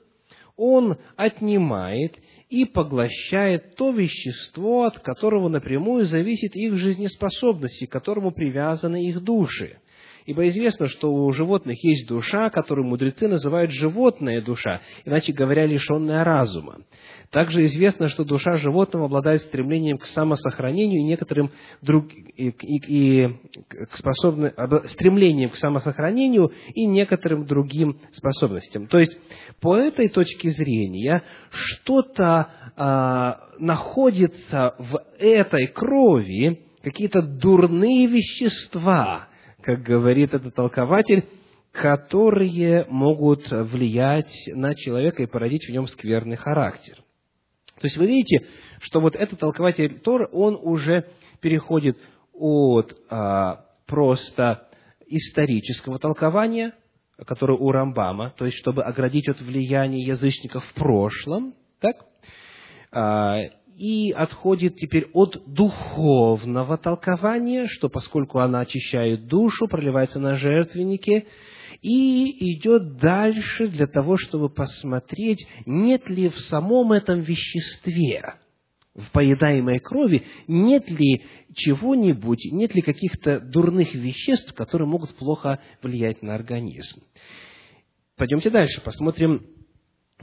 он 0.57 0.97
отнимает 1.17 2.17
и 2.49 2.65
поглощает 2.65 3.75
то 3.77 3.91
вещество, 3.91 4.85
от 4.85 5.01
которого 5.01 5.49
напрямую 5.49 6.05
зависит 6.05 6.57
их 6.57 6.77
жизнеспособность, 6.77 7.87
к 7.87 7.93
которому 7.93 8.33
привязаны 8.33 9.07
их 9.07 9.21
души. 9.21 9.79
Ибо 10.27 10.49
известно, 10.49 10.87
что 10.87 11.13
у 11.13 11.33
животных 11.33 11.83
есть 11.85 12.09
душа, 12.09 12.51
которую 12.51 12.89
мудрецы 12.89 13.29
называют 13.29 13.71
животная 13.71 14.43
душа, 14.43 14.81
иначе 15.05 15.33
говоря, 15.33 15.67
лишенная 15.67 16.25
разума. 16.25 16.81
Также 17.31 17.63
известно, 17.63 18.09
что 18.09 18.25
душа 18.25 18.57
животного 18.57 19.07
обладает 19.07 19.43
стремлением 19.43 19.99
к 19.99 20.05
самосохранению 20.05 21.01
и 21.01 21.05
некоторым 21.05 21.53
друг, 21.81 22.09
и, 22.13 22.49
и, 22.49 23.29
к 23.69 23.97
способны, 23.97 24.53
стремлением 24.87 25.51
к 25.51 25.57
самосохранению 25.57 26.51
и 26.75 26.87
некоторым 26.87 27.47
другим 27.47 28.01
способностям. 28.11 28.89
То 28.89 28.99
есть, 28.99 29.17
по 29.61 29.77
этой 29.77 30.09
точке 30.09 30.51
зрения, 30.51 31.23
что-то 31.51 32.51
а, 32.77 33.49
находится 33.61 34.75
в 34.79 35.01
этой 35.19 35.69
крови, 35.69 36.63
какие-то 36.83 37.23
дурные 37.23 38.09
вещества, 38.09 39.29
как 39.67 39.83
говорит 39.83 40.33
этот 40.33 40.55
толкователь, 40.55 41.25
которые 41.73 42.87
могут 42.89 43.51
влиять 43.51 44.33
на 44.47 44.77
человека 44.77 45.25
и 45.25 45.27
породить 45.27 45.67
в 45.67 45.73
нем 45.73 45.89
скверный 45.89 46.37
характер. 46.37 47.03
То 47.81 47.89
есть 47.89 47.97
вы 47.97 48.07
видите, 48.07 48.47
что 48.81 49.01
вот 49.01 49.17
этот 49.17 49.41
толкователь 49.41 49.99
Тор, 49.99 50.29
он 50.33 50.57
уже 50.63 51.09
переходит 51.41 51.99
от 52.33 52.97
а, 53.11 53.67
просто 53.87 54.69
исторического 55.09 55.99
толкования, 55.99 56.73
которое 57.27 57.59
у 57.59 57.73
Рамбама, 57.73 58.35
то 58.39 58.45
есть 58.45 58.59
чтобы 58.59 58.85
оградить 58.85 59.29
от 59.29 59.41
влияния 59.41 60.01
язычников 60.01 60.65
в 60.65 60.75
прошлом, 60.75 61.55
так, 61.81 61.97
а, 62.93 63.41
и 63.77 64.11
отходит 64.11 64.77
теперь 64.77 65.11
от 65.13 65.43
духовного 65.47 66.79
толкования, 66.79 67.69
что 67.69 67.91
поскольку 67.91 68.39
она 68.39 68.61
очищает 68.61 69.27
душу, 69.27 69.69
проливается 69.69 70.19
на 70.19 70.37
жертвенники, 70.37 71.27
и 71.83 72.55
идет 72.55 72.97
дальше 72.97 73.69
для 73.69 73.87
того, 73.87 74.17
чтобы 74.17 74.49
посмотреть, 74.49 75.47
нет 75.67 76.09
ли 76.09 76.31
в 76.31 76.39
самом 76.41 76.93
этом 76.93 77.21
веществе, 77.21 78.37
в 78.95 79.11
поедаемой 79.13 79.79
крови, 79.79 80.25
нет 80.49 80.89
ли 80.91 81.27
чего-нибудь, 81.55 82.49
нет 82.51 82.75
ли 82.75 82.81
каких-то 82.81 83.41
дурных 83.41 83.95
веществ, 83.95 84.55
которые 84.55 84.89
могут 84.89 85.15
плохо 85.17 85.61
влиять 85.83 86.23
на 86.23 86.35
организм. 86.35 87.03
Пойдемте 88.17 88.49
дальше, 88.49 88.81
посмотрим, 88.81 89.47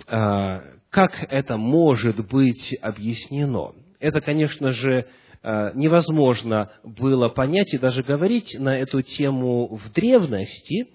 как 0.05 1.25
это 1.29 1.57
может 1.57 2.27
быть 2.27 2.75
объяснено. 2.81 3.73
Это, 3.99 4.21
конечно 4.21 4.71
же, 4.71 5.07
а, 5.43 5.73
невозможно 5.73 6.71
было 6.83 7.27
понять 7.27 7.73
и 7.73 7.77
даже 7.77 8.01
говорить 8.01 8.55
на 8.57 8.77
эту 8.77 9.01
тему 9.01 9.75
в 9.75 9.91
древности, 9.91 10.87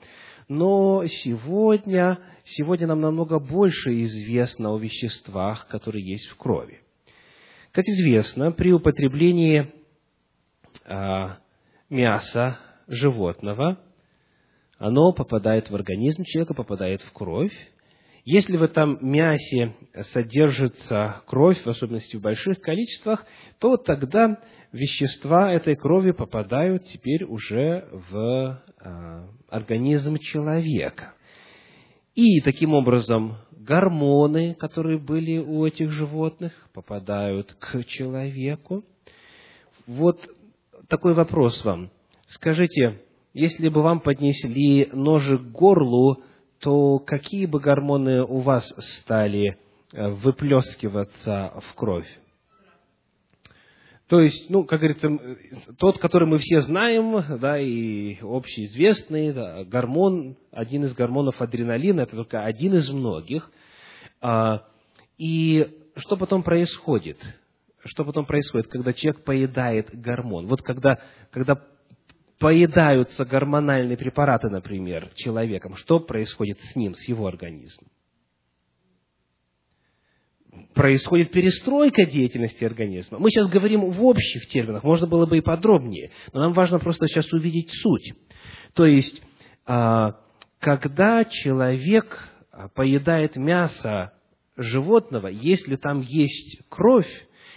но 0.48 1.04
сегодня, 1.06 2.18
сегодня 2.44 2.86
нам 2.86 3.02
намного 3.02 3.38
больше 3.38 4.02
известно 4.02 4.72
о 4.72 4.78
веществах, 4.78 5.68
которые 5.68 6.02
есть 6.02 6.26
в 6.28 6.36
крови. 6.36 6.80
Как 7.72 7.84
известно, 7.84 8.50
при 8.50 8.72
употреблении 8.72 9.70
а, 10.86 11.36
мяса 11.90 12.58
животного, 12.86 13.78
оно 14.78 15.12
попадает 15.12 15.68
в 15.68 15.74
организм 15.74 16.24
человека, 16.24 16.54
попадает 16.54 17.02
в 17.02 17.12
кровь. 17.12 17.52
Если 18.30 18.58
в 18.58 18.62
этом 18.62 18.98
мясе 19.00 19.74
содержится 20.12 21.22
кровь, 21.24 21.62
в 21.64 21.66
особенности 21.66 22.18
в 22.18 22.20
больших 22.20 22.60
количествах, 22.60 23.24
то 23.58 23.78
тогда 23.78 24.38
вещества 24.70 25.50
этой 25.50 25.76
крови 25.76 26.10
попадают 26.10 26.84
теперь 26.84 27.24
уже 27.24 27.88
в 28.10 28.62
а, 28.80 29.28
организм 29.48 30.18
человека. 30.18 31.14
И 32.14 32.42
таким 32.42 32.74
образом 32.74 33.38
гормоны, 33.50 34.54
которые 34.56 34.98
были 34.98 35.38
у 35.38 35.64
этих 35.64 35.90
животных, 35.90 36.52
попадают 36.74 37.56
к 37.58 37.82
человеку. 37.84 38.84
Вот 39.86 40.20
такой 40.88 41.14
вопрос 41.14 41.64
вам. 41.64 41.90
Скажите, 42.26 43.00
если 43.32 43.70
бы 43.70 43.80
вам 43.80 44.00
поднесли 44.00 44.90
ножик 44.92 45.40
к 45.40 45.50
горлу, 45.50 46.22
то 46.60 46.98
какие 46.98 47.46
бы 47.46 47.60
гормоны 47.60 48.24
у 48.24 48.40
вас 48.40 48.72
стали 48.78 49.58
э, 49.92 50.08
выплескиваться 50.08 51.52
в 51.68 51.74
кровь? 51.74 52.08
То 54.08 54.20
есть, 54.20 54.48
ну, 54.48 54.64
как 54.64 54.80
говорится, 54.80 55.10
тот, 55.78 55.98
который 55.98 56.26
мы 56.26 56.38
все 56.38 56.60
знаем, 56.60 57.22
да, 57.40 57.58
и 57.60 58.16
общеизвестный, 58.22 59.34
да, 59.34 59.64
гормон, 59.64 60.36
один 60.50 60.84
из 60.84 60.94
гормонов 60.94 61.40
адреналина, 61.42 62.02
это 62.02 62.16
только 62.16 62.42
один 62.42 62.74
из 62.74 62.90
многих. 62.90 63.50
А, 64.22 64.64
и 65.18 65.90
что 65.96 66.16
потом 66.16 66.42
происходит? 66.42 67.18
Что 67.84 68.04
потом 68.06 68.24
происходит, 68.24 68.68
когда 68.68 68.94
человек 68.94 69.24
поедает 69.24 69.90
гормон? 69.92 70.46
Вот 70.46 70.62
когда, 70.62 70.98
когда 71.30 71.62
поедаются 72.38 73.24
гормональные 73.24 73.96
препараты, 73.96 74.48
например, 74.48 75.10
человеком, 75.14 75.76
что 75.76 76.00
происходит 76.00 76.60
с 76.60 76.76
ним, 76.76 76.94
с 76.94 77.08
его 77.08 77.26
организмом? 77.26 77.90
происходит 80.74 81.30
перестройка 81.30 82.06
деятельности 82.06 82.64
организма. 82.64 83.18
Мы 83.18 83.30
сейчас 83.30 83.48
говорим 83.48 83.90
в 83.90 84.04
общих 84.04 84.46
терминах, 84.48 84.82
можно 84.82 85.06
было 85.06 85.26
бы 85.26 85.38
и 85.38 85.40
подробнее, 85.40 86.10
но 86.32 86.40
нам 86.40 86.52
важно 86.52 86.78
просто 86.78 87.06
сейчас 87.06 87.32
увидеть 87.32 87.70
суть. 87.70 88.12
То 88.74 88.86
есть, 88.86 89.22
а, 89.66 90.20
когда 90.58 91.24
человек 91.24 92.28
поедает 92.74 93.36
мясо 93.36 94.12
животного, 94.58 95.28
если 95.28 95.76
там 95.76 96.00
есть 96.00 96.60
кровь, 96.68 97.08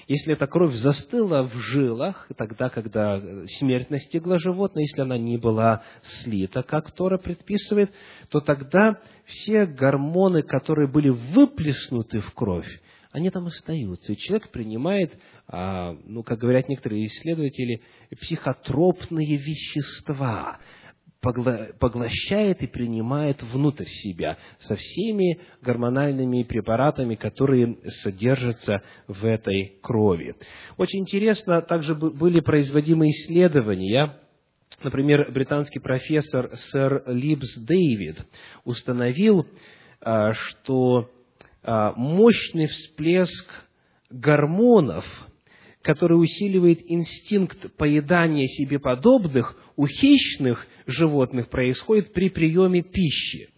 если 0.07 0.33
эта 0.33 0.47
кровь 0.47 0.75
застыла 0.75 1.43
в 1.43 1.53
жилах, 1.55 2.27
тогда, 2.37 2.69
когда 2.69 3.21
смерть 3.47 3.89
настигла 3.89 4.39
животное, 4.39 4.83
если 4.83 5.01
она 5.01 5.17
не 5.17 5.37
была 5.37 5.83
слита, 6.03 6.63
как 6.63 6.91
Тора 6.91 7.17
предписывает, 7.17 7.91
то 8.29 8.39
тогда 8.39 8.99
все 9.25 9.65
гормоны, 9.65 10.43
которые 10.43 10.87
были 10.87 11.09
выплеснуты 11.09 12.19
в 12.19 12.33
кровь, 12.33 12.67
они 13.11 13.29
там 13.29 13.47
остаются. 13.47 14.13
И 14.13 14.17
человек 14.17 14.51
принимает, 14.51 15.13
а, 15.47 15.93
ну, 16.05 16.23
как 16.23 16.39
говорят 16.39 16.69
некоторые 16.69 17.05
исследователи, 17.05 17.81
психотропные 18.19 19.37
вещества, 19.37 20.59
поглощает 21.21 22.63
и 22.63 22.67
принимает 22.67 23.43
внутрь 23.43 23.85
себя 23.85 24.37
со 24.57 24.75
всеми 24.75 25.39
гормональными 25.61 26.43
препаратами, 26.43 27.15
которые 27.15 27.77
содержатся 27.85 28.81
в 29.07 29.25
этой 29.25 29.77
крови. 29.81 30.35
Очень 30.77 31.01
интересно, 31.01 31.61
также 31.61 31.93
были 31.95 32.39
производимы 32.39 33.09
исследования, 33.09 34.17
Например, 34.83 35.31
британский 35.31 35.79
профессор 35.79 36.49
сэр 36.55 37.03
Либс 37.05 37.55
Дэвид 37.57 38.25
установил, 38.63 39.45
а, 39.99 40.33
что 40.33 41.11
а, 41.61 41.93
мощный 41.95 42.65
всплеск 42.65 43.47
гормонов, 44.09 45.05
который 45.83 46.15
усиливает 46.15 46.79
инстинкт 46.89 47.75
поедания 47.77 48.47
себе 48.47 48.79
подобных, 48.79 49.55
у 49.81 49.87
хищных 49.87 50.67
животных 50.85 51.49
происходит 51.49 52.13
при 52.13 52.29
приеме 52.29 52.83
пищи. 52.83 53.49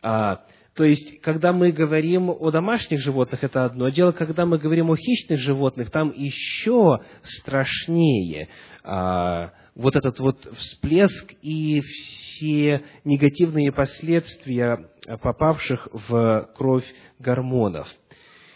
А, 0.00 0.44
то 0.74 0.84
есть, 0.84 1.20
когда 1.20 1.52
мы 1.52 1.72
говорим 1.72 2.30
о 2.30 2.52
домашних 2.52 3.00
животных, 3.00 3.42
это 3.42 3.64
одно 3.64 3.88
дело, 3.88 4.12
когда 4.12 4.46
мы 4.46 4.58
говорим 4.58 4.90
о 4.92 4.96
хищных 4.96 5.40
животных, 5.40 5.90
там 5.90 6.12
еще 6.14 7.00
страшнее 7.22 8.50
а, 8.84 9.50
вот 9.74 9.96
этот 9.96 10.20
вот 10.20 10.46
всплеск 10.58 11.34
и 11.42 11.80
все 11.80 12.84
негативные 13.02 13.72
последствия 13.72 14.90
попавших 15.22 15.88
в 15.92 16.50
кровь 16.54 16.86
гормонов. 17.18 17.88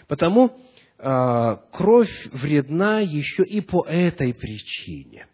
Потому 0.07 0.53
а, 0.99 1.57
кровь 1.72 2.29
вредна 2.31 3.01
еще 3.01 3.42
и 3.42 3.61
по 3.61 3.85
этой 3.88 4.33
причине. 4.33 5.27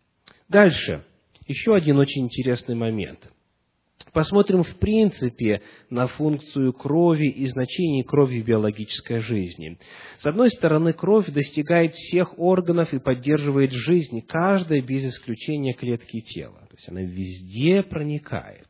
Дальше. 0.49 1.05
Еще 1.47 1.75
один 1.75 1.99
очень 1.99 2.25
интересный 2.25 2.75
момент. 2.75 3.31
Посмотрим 4.13 4.63
в 4.63 4.77
принципе 4.77 5.63
на 5.89 6.07
функцию 6.07 6.73
крови 6.73 7.29
и 7.29 7.47
значение 7.47 8.05
крови 8.05 8.43
в 8.43 8.45
биологической 8.45 9.21
жизни. 9.21 9.79
С 10.19 10.27
одной 10.27 10.51
стороны, 10.51 10.93
кровь 10.93 11.31
достигает 11.31 11.95
всех 11.95 12.39
органов 12.39 12.93
и 12.93 12.99
поддерживает 12.99 13.73
жизнь 13.73 14.21
каждой 14.27 14.83
без 14.83 15.05
исключения 15.05 15.73
клетки 15.73 16.21
тела. 16.21 16.67
То 16.69 16.77
есть 16.77 16.89
она 16.89 17.03
везде 17.03 17.83
проникает. 17.83 18.67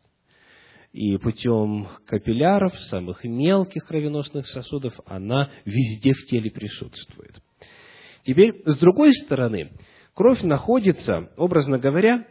И 0.92 1.16
путем 1.16 1.88
капилляров, 2.06 2.78
самых 2.82 3.24
мелких 3.24 3.86
кровеносных 3.86 4.46
сосудов, 4.46 4.94
она 5.06 5.50
везде 5.64 6.12
в 6.12 6.26
теле 6.26 6.50
присутствует. 6.50 7.40
Теперь, 8.24 8.62
с 8.66 8.78
другой 8.78 9.14
стороны, 9.14 9.72
кровь 10.14 10.42
находится, 10.42 11.30
образно 11.36 11.78
говоря, 11.78 12.26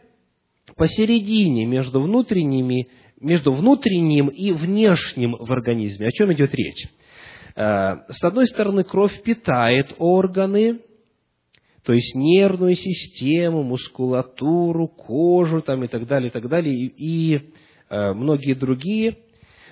посередине 0.76 1.66
между 1.66 2.00
внутренними 2.02 2.88
между 3.22 3.52
внутренним 3.52 4.28
и 4.28 4.52
внешним 4.52 5.36
в 5.38 5.50
организме. 5.52 6.08
О 6.08 6.10
чем 6.10 6.32
идет 6.32 6.52
речь? 6.54 6.88
Э, 7.54 7.98
с 8.08 8.22
одной 8.24 8.46
стороны, 8.46 8.84
кровь 8.84 9.22
питает 9.22 9.94
органы, 9.98 10.80
то 11.84 11.92
есть 11.92 12.14
нервную 12.14 12.74
систему, 12.74 13.62
мускулатуру, 13.62 14.88
кожу 14.88 15.62
там, 15.62 15.84
и 15.84 15.88
так 15.88 16.06
далее, 16.06 16.28
и 16.28 16.32
так 16.32 16.48
далее, 16.48 16.74
и, 16.74 16.86
и 16.86 17.52
э, 17.88 18.12
многие 18.12 18.54
другие. 18.54 19.18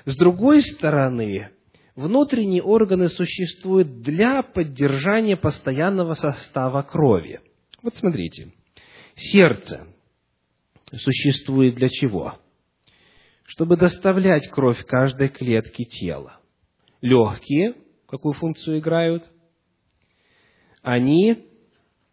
С 0.07 0.17
другой 0.17 0.63
стороны, 0.63 1.51
внутренние 1.95 2.63
органы 2.63 3.09
существуют 3.09 4.01
для 4.01 4.43
поддержания 4.43 5.37
постоянного 5.37 6.15
состава 6.15 6.83
крови. 6.83 7.41
Вот 7.83 7.97
смотрите, 7.97 8.53
сердце 9.15 9.87
существует 10.93 11.75
для 11.75 11.89
чего? 11.89 12.39
чтобы 13.51 13.77
доставлять 13.77 14.49
кровь 14.49 14.85
каждой 14.87 15.29
клетке 15.29 15.83
тела. 15.85 16.39
Легкие, 17.01 17.75
какую 18.07 18.33
функцию 18.35 18.79
играют? 18.79 19.25
Они, 20.83 21.49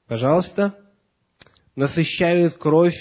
пожалуйста, 0.07 0.73
насыщают 1.75 2.55
кровь 2.55 2.97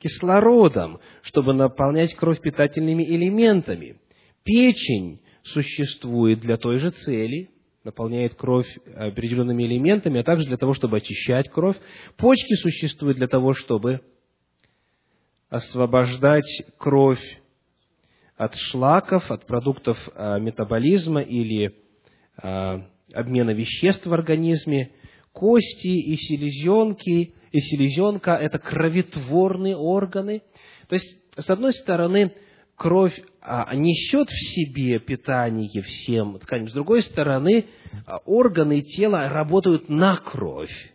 кислородом, 0.00 0.98
чтобы 1.22 1.54
наполнять 1.54 2.16
кровь 2.16 2.40
питательными 2.40 3.04
элементами. 3.04 4.00
Печень 4.42 5.20
существует 5.44 6.40
для 6.40 6.56
той 6.56 6.78
же 6.78 6.90
цели, 6.90 7.50
наполняет 7.84 8.34
кровь 8.34 8.66
определенными 8.96 9.62
элементами, 9.62 10.20
а 10.20 10.24
также 10.24 10.48
для 10.48 10.56
того, 10.56 10.74
чтобы 10.74 10.96
очищать 10.96 11.48
кровь. 11.50 11.76
Почки 12.16 12.54
существуют 12.54 13.16
для 13.16 13.28
того, 13.28 13.52
чтобы 13.52 14.00
освобождать 15.54 16.64
кровь 16.78 17.22
от 18.36 18.56
шлаков, 18.56 19.30
от 19.30 19.46
продуктов 19.46 19.96
э, 20.12 20.40
метаболизма 20.40 21.20
или 21.20 21.76
э, 22.42 22.78
обмена 23.12 23.50
веществ 23.50 24.04
в 24.04 24.12
организме. 24.12 24.90
Кости 25.32 25.86
и 25.86 26.16
селезенки, 26.16 27.34
и 27.52 27.60
селезенка– 27.60 28.32
это 28.40 28.58
кроветворные 28.58 29.76
органы. 29.76 30.42
То 30.88 30.94
есть, 30.94 31.16
с 31.36 31.48
одной 31.48 31.72
стороны, 31.72 32.32
кровь 32.76 33.20
а, 33.40 33.74
несет 33.74 34.28
в 34.28 34.54
себе 34.54 35.00
питание 35.00 35.82
всем 35.82 36.38
тканям, 36.38 36.68
с 36.68 36.72
другой 36.72 37.02
стороны, 37.02 37.66
а, 38.06 38.18
органы 38.24 38.80
тела 38.80 39.28
работают 39.28 39.88
на 39.88 40.16
кровь. 40.16 40.93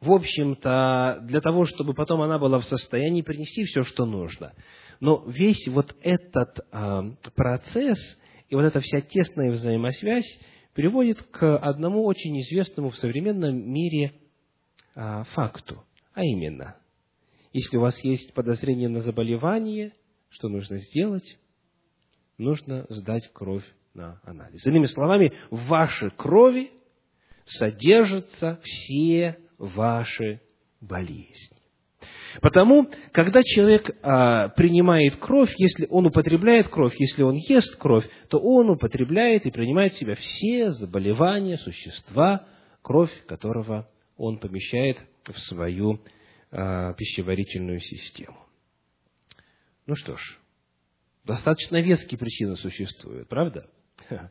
В 0.00 0.12
общем-то, 0.12 1.20
для 1.22 1.40
того, 1.40 1.64
чтобы 1.64 1.94
потом 1.94 2.20
она 2.20 2.38
была 2.38 2.58
в 2.58 2.64
состоянии 2.64 3.22
принести 3.22 3.64
все, 3.64 3.82
что 3.82 4.04
нужно– 4.06 4.52
но 5.00 5.24
весь 5.26 5.66
вот 5.68 5.94
этот 6.00 6.60
а, 6.70 7.02
процесс 7.34 7.98
и 8.48 8.54
вот 8.54 8.62
эта 8.62 8.80
вся 8.80 9.00
тесная 9.00 9.50
взаимосвязь 9.50 10.38
приводит 10.72 11.22
к 11.22 11.58
одному 11.58 12.04
очень 12.04 12.38
известному 12.40 12.90
в 12.90 12.96
современном 12.96 13.56
мире 13.70 14.14
а, 14.94 15.24
факту, 15.24 15.84
а 16.14 16.24
именно, 16.24 16.76
если 17.52 17.76
у 17.76 17.80
вас 17.80 17.98
есть 18.04 18.32
подозрение 18.34 18.88
на 18.88 19.00
заболевание, 19.00 19.92
что 20.28 20.48
нужно 20.48 20.78
сделать? 20.78 21.38
Нужно 22.38 22.84
сдать 22.90 23.30
кровь 23.32 23.64
на 23.94 24.20
анализ. 24.22 24.66
Иными 24.66 24.84
словами, 24.84 25.32
в 25.50 25.68
вашей 25.68 26.10
крови 26.10 26.70
содержатся 27.46 28.60
все 28.62 29.38
ваши 29.58 30.40
болезни. 30.80 31.56
Потому, 32.42 32.88
когда 33.12 33.42
человек 33.42 33.90
а, 34.02 34.48
принимает 34.50 35.16
кровь, 35.16 35.52
если 35.58 35.86
он 35.88 36.06
употребляет 36.06 36.68
кровь, 36.68 36.94
если 36.98 37.22
он 37.22 37.34
ест 37.36 37.76
кровь, 37.76 38.06
то 38.28 38.38
он 38.38 38.68
употребляет 38.70 39.46
и 39.46 39.50
принимает 39.50 39.94
в 39.94 39.98
себя 39.98 40.14
все 40.16 40.70
заболевания 40.70 41.56
существа, 41.56 42.46
кровь 42.82 43.10
которого 43.26 43.88
он 44.16 44.38
помещает 44.38 44.98
в 45.24 45.38
свою 45.40 46.00
а, 46.50 46.92
пищеварительную 46.94 47.80
систему. 47.80 48.38
Ну 49.86 49.94
что 49.96 50.16
ж, 50.16 50.38
достаточно 51.24 51.80
веские 51.80 52.18
причины 52.18 52.56
существуют, 52.56 53.28
правда? 53.28 53.68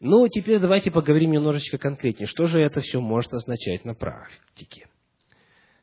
Ну, 0.00 0.28
теперь 0.28 0.60
давайте 0.60 0.92
поговорим 0.92 1.32
немножечко 1.32 1.76
конкретнее. 1.76 2.28
Что 2.28 2.44
же 2.44 2.60
это 2.60 2.80
все 2.80 3.00
может 3.00 3.32
означать 3.34 3.84
на 3.84 3.94
практике? 3.94 4.88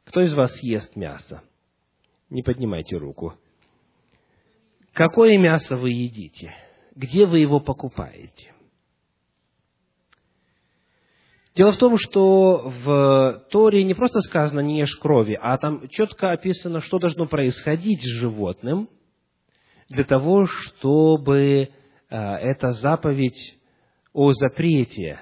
Кто 0.06 0.22
из 0.22 0.34
вас 0.34 0.58
ест 0.64 0.96
мясо? 0.96 1.42
Не 2.30 2.42
поднимайте 2.42 2.96
руку. 2.96 3.34
Какое 4.94 5.38
мясо 5.38 5.76
вы 5.76 5.90
едите? 5.92 6.54
Где 6.96 7.26
вы 7.26 7.40
его 7.40 7.60
покупаете? 7.60 8.54
Дело 11.54 11.74
в 11.74 11.78
том, 11.78 11.98
что 11.98 12.70
в 12.70 13.46
Торе 13.50 13.84
не 13.84 13.94
просто 13.94 14.20
сказано 14.22 14.62
«не 14.62 14.80
ешь 14.80 14.96
крови», 14.96 15.38
а 15.42 15.58
там 15.58 15.88
четко 15.90 16.32
описано, 16.32 16.82
что 16.82 17.00
должно 17.00 17.28
происходить 17.28 18.02
с 18.02 18.20
животным 18.20 18.90
для 19.90 20.04
того, 20.04 20.46
чтобы 20.46 21.70
а, 22.10 22.38
эта 22.38 22.72
заповедь 22.72 23.58
о 24.16 24.32
запрете 24.34 25.20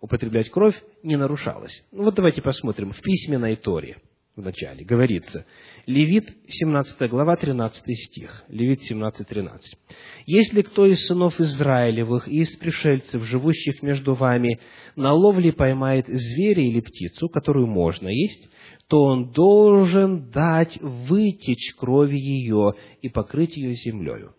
употреблять 0.00 0.50
кровь 0.50 0.74
не 1.04 1.16
нарушалась. 1.16 1.84
Ну 1.92 2.02
вот 2.04 2.14
давайте 2.14 2.42
посмотрим 2.42 2.92
в 2.92 3.00
письменной 3.00 3.56
Торе– 3.56 3.98
в 4.36 4.42
начале, 4.42 4.84
говорится, 4.84 5.46
Левит, 5.86 6.28
17 6.46 7.08
глава, 7.08 7.36
13 7.36 7.82
стих, 8.04 8.44
Левит 8.48 8.82
17, 8.82 9.26
13. 9.26 9.78
«Если 10.26 10.60
кто 10.60 10.84
из 10.84 11.06
сынов 11.06 11.40
Израилевых 11.40 12.28
и 12.28 12.40
из 12.40 12.54
пришельцев, 12.56 13.22
живущих 13.24 13.82
между 13.82 14.14
вами, 14.14 14.60
на 14.94 15.14
ловле 15.14 15.52
поймает 15.52 16.06
зверя 16.06 16.62
или 16.62 16.80
птицу, 16.80 17.30
которую 17.30 17.66
можно 17.66 18.08
есть, 18.08 18.50
то 18.88 19.04
он 19.04 19.32
должен 19.32 20.30
дать 20.30 20.78
вытечь 20.82 21.74
крови 21.74 22.18
ее 22.18 22.74
и 23.00 23.08
покрыть 23.08 23.56
ее 23.56 23.72
землею». 23.72 24.34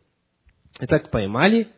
Итак, 0.79 1.09
поймали, 1.09 1.69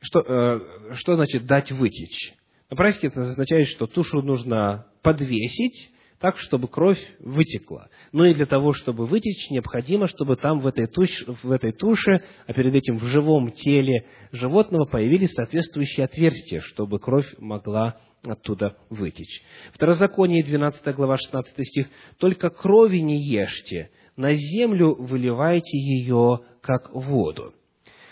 что, 0.00 0.20
э, 0.20 0.94
что 0.96 1.14
значит 1.14 1.46
дать 1.46 1.70
вытечь? 1.72 2.34
На 2.70 2.76
практике 2.76 3.08
это 3.08 3.22
означает, 3.22 3.68
что 3.68 3.86
тушу 3.86 4.22
нужно 4.22 4.86
подвесить, 5.02 5.90
так, 6.20 6.38
чтобы 6.38 6.68
кровь 6.68 7.00
вытекла. 7.18 7.88
Но 8.12 8.26
и 8.26 8.34
для 8.34 8.46
того, 8.46 8.74
чтобы 8.74 9.06
вытечь, 9.06 9.50
необходимо, 9.50 10.06
чтобы 10.06 10.36
там 10.36 10.60
в 10.60 10.66
этой, 10.66 10.86
туш, 10.86 11.08
в 11.42 11.50
этой 11.50 11.72
туше, 11.72 12.22
а 12.46 12.52
перед 12.52 12.74
этим 12.74 12.98
в 12.98 13.04
живом 13.04 13.50
теле 13.50 14.06
животного 14.30 14.84
появились 14.84 15.32
соответствующие 15.32 16.04
отверстия, 16.04 16.60
чтобы 16.60 16.98
кровь 16.98 17.26
могла 17.38 17.98
оттуда 18.22 18.76
вытечь. 18.90 19.42
Второзаконие, 19.72 20.44
12 20.44 20.94
глава, 20.94 21.16
16 21.16 21.66
стих. 21.66 21.88
«Только 22.18 22.50
крови 22.50 22.98
не 22.98 23.18
ешьте, 23.18 23.90
на 24.16 24.34
землю 24.34 24.94
выливайте 24.94 25.78
ее, 25.78 26.40
как 26.60 26.92
воду». 26.92 27.54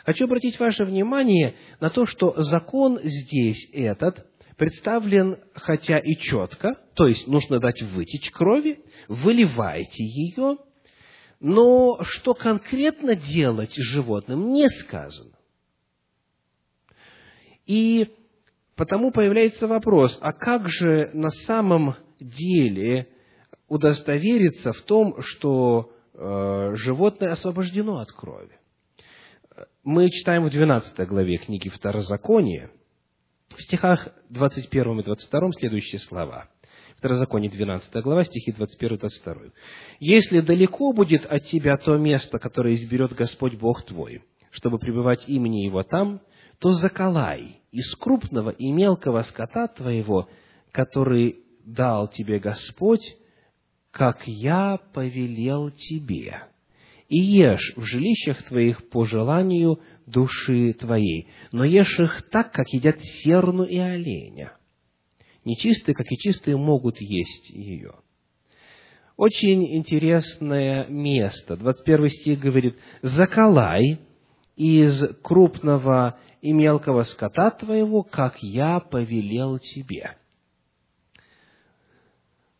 Хочу 0.09 0.25
обратить 0.25 0.59
ваше 0.59 0.87
внимание 0.87 1.55
на 1.81 1.90
то, 1.90 2.07
что 2.07 2.33
закон 2.40 2.99
здесь 3.03 3.68
этот 3.75 4.27
представлен, 4.57 5.37
хотя 5.53 5.99
и 5.99 6.14
четко, 6.14 6.77
то 6.94 7.07
есть 7.07 7.27
нужно 7.27 7.61
дать 7.61 7.83
вытечь 7.83 8.31
крови, 8.31 8.81
выливайте 9.09 10.03
ее, 10.03 10.57
но 11.40 11.99
что 12.05 12.33
конкретно 12.33 13.16
делать 13.16 13.75
животным, 13.75 14.49
не 14.55 14.71
сказано. 14.71 15.37
И 17.66 18.09
потому 18.77 19.11
появляется 19.11 19.66
вопрос, 19.66 20.16
а 20.23 20.33
как 20.33 20.71
же 20.71 21.11
на 21.12 21.29
самом 21.29 21.97
деле 22.18 23.09
удостовериться 23.68 24.73
в 24.73 24.81
том, 24.85 25.21
что 25.21 25.92
э, 26.14 26.71
животное 26.77 27.33
освобождено 27.33 27.99
от 27.99 28.11
крови? 28.11 28.59
Мы 29.85 30.11
читаем 30.11 30.44
в 30.44 30.51
12 30.51 31.09
главе 31.09 31.38
книги 31.38 31.68
Второзакония, 31.68 32.71
в 33.57 33.62
стихах 33.62 34.09
21 34.31 35.01
и 35.01 35.03
22 35.05 35.53
следующие 35.59 35.99
слова. 36.01 36.49
Второзаконие 36.97 37.51
12 37.51 38.03
глава, 38.03 38.25
стихи 38.25 38.53
21 38.53 38.97
и 38.97 38.99
22. 38.99 39.35
«Если 40.01 40.40
далеко 40.40 40.92
будет 40.92 41.25
от 41.27 41.44
тебя 41.44 41.77
то 41.77 41.97
место, 41.97 42.38
которое 42.38 42.75
изберет 42.75 43.14
Господь 43.14 43.55
Бог 43.55 43.85
твой, 43.85 44.25
чтобы 44.51 44.79
пребывать 44.79 45.29
имени 45.29 45.64
Его 45.64 45.83
там, 45.83 46.21
то 46.59 46.73
заколай 46.73 47.61
из 47.71 47.94
крупного 47.94 48.51
и 48.51 48.71
мелкого 48.71 49.23
скота 49.23 49.68
твоего, 49.68 50.29
который 50.73 51.44
дал 51.64 52.09
тебе 52.09 52.38
Господь, 52.38 53.16
как 53.90 54.27
я 54.27 54.79
повелел 54.92 55.71
тебе, 55.71 56.42
и 57.09 57.18
ешь 57.18 57.73
в 57.77 57.85
жилищах 57.85 58.42
твоих 58.44 58.88
по 58.90 59.05
желанию 59.07 59.81
души 60.07 60.75
твоей, 60.75 61.29
но 61.53 61.64
ешь 61.64 61.99
их 61.99 62.29
так, 62.31 62.53
как 62.53 62.68
едят 62.68 63.01
серну 63.01 63.64
и 63.64 63.79
оленя. 63.79 64.53
Нечистые, 65.44 65.94
как 65.94 66.07
и 66.11 66.18
чистые, 66.18 66.57
могут 66.57 67.01
есть 67.01 67.51
ее. 67.51 67.94
Очень 69.16 69.77
интересное 69.77 70.87
место. 70.87 71.57
21 71.57 72.09
стих 72.09 72.40
говорит, 72.40 72.77
«Заколай 73.03 73.99
из 74.55 75.03
крупного 75.23 76.18
и 76.42 76.53
мелкого 76.53 77.03
скота 77.03 77.51
твоего, 77.51 78.03
как 78.03 78.42
я 78.42 78.81
повелел 78.81 79.59
тебе». 79.59 80.16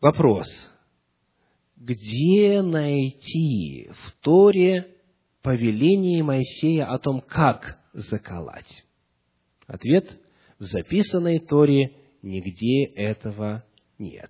Вопрос. 0.01 0.47
Где 1.79 2.61
найти 2.61 3.89
в 3.89 4.11
Торе 4.21 4.95
повелении 5.41 6.21
Моисея 6.21 6.85
о 6.85 6.99
том, 6.99 7.21
как 7.21 7.79
заколоть? 7.93 8.85
Ответ– 9.65 10.19
в 10.59 10.65
записанной 10.65 11.39
Торе 11.39 11.93
нигде 12.21 12.83
этого 12.83 13.63
нет. 13.97 14.29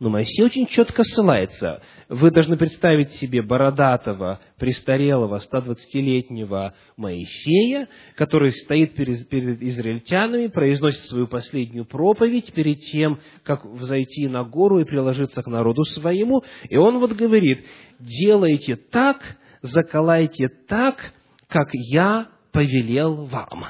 Но 0.00 0.08
Моисей 0.08 0.42
очень 0.42 0.66
четко 0.66 1.04
ссылается. 1.04 1.82
Вы 2.08 2.30
должны 2.30 2.56
представить 2.56 3.12
себе 3.12 3.42
бородатого, 3.42 4.40
престарелого, 4.56 5.40
120-летнего 5.40 6.72
Моисея, 6.96 7.86
который 8.16 8.50
стоит 8.50 8.94
перед, 8.94 9.28
перед 9.28 9.62
израильтянами, 9.62 10.46
произносит 10.46 11.04
свою 11.04 11.26
последнюю 11.26 11.84
проповедь 11.84 12.50
перед 12.54 12.80
тем, 12.80 13.20
как 13.42 13.66
взойти 13.66 14.26
на 14.26 14.42
гору 14.42 14.80
и 14.80 14.84
приложиться 14.84 15.42
к 15.42 15.46
народу 15.46 15.84
своему. 15.84 16.42
И 16.70 16.78
он 16.78 16.98
вот 16.98 17.12
говорит, 17.12 17.66
делайте 17.98 18.76
так, 18.76 19.36
заколайте 19.60 20.48
так, 20.48 21.12
как 21.46 21.68
я 21.74 22.28
повелел 22.52 23.26
вам. 23.26 23.66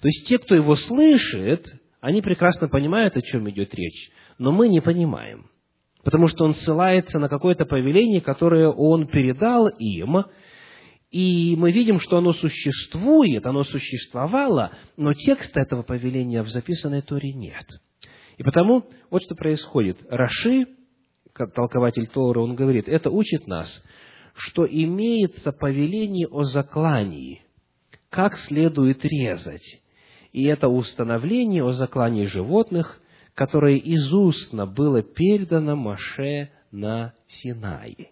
То 0.00 0.08
есть 0.08 0.26
те, 0.26 0.38
кто 0.38 0.56
его 0.56 0.74
слышит, 0.74 1.68
они 2.00 2.20
прекрасно 2.20 2.66
понимают, 2.66 3.16
о 3.16 3.22
чем 3.22 3.48
идет 3.48 3.72
речь, 3.76 4.10
но 4.38 4.50
мы 4.50 4.68
не 4.68 4.80
понимаем. 4.80 5.51
Потому 6.04 6.26
что 6.26 6.44
он 6.44 6.54
ссылается 6.54 7.18
на 7.18 7.28
какое-то 7.28 7.64
повеление, 7.64 8.20
которое 8.20 8.68
он 8.68 9.06
передал 9.06 9.68
им, 9.68 10.24
и 11.10 11.54
мы 11.56 11.72
видим, 11.72 12.00
что 12.00 12.16
оно 12.16 12.32
существует, 12.32 13.44
оно 13.46 13.64
существовало, 13.64 14.72
но 14.96 15.12
текста 15.12 15.60
этого 15.60 15.82
повеления 15.82 16.42
в 16.42 16.48
записанной 16.48 17.02
Торе 17.02 17.32
нет. 17.34 17.66
И 18.38 18.42
потому 18.42 18.86
вот 19.10 19.22
что 19.22 19.34
происходит. 19.34 19.98
Раши, 20.08 20.66
толкователь 21.34 22.06
Торы, 22.06 22.40
он 22.40 22.54
говорит, 22.54 22.88
это 22.88 23.10
учит 23.10 23.46
нас, 23.46 23.82
что 24.34 24.66
имеется 24.66 25.52
повеление 25.52 26.26
о 26.28 26.44
заклании, 26.44 27.42
как 28.08 28.38
следует 28.38 29.04
резать. 29.04 29.82
И 30.32 30.44
это 30.44 30.68
установление 30.68 31.62
о 31.62 31.72
заклании 31.72 32.24
животных, 32.24 33.01
которое 33.34 33.76
изустно 33.76 34.66
было 34.66 35.02
передано 35.02 35.76
Маше 35.76 36.50
на 36.70 37.14
Синае, 37.28 38.10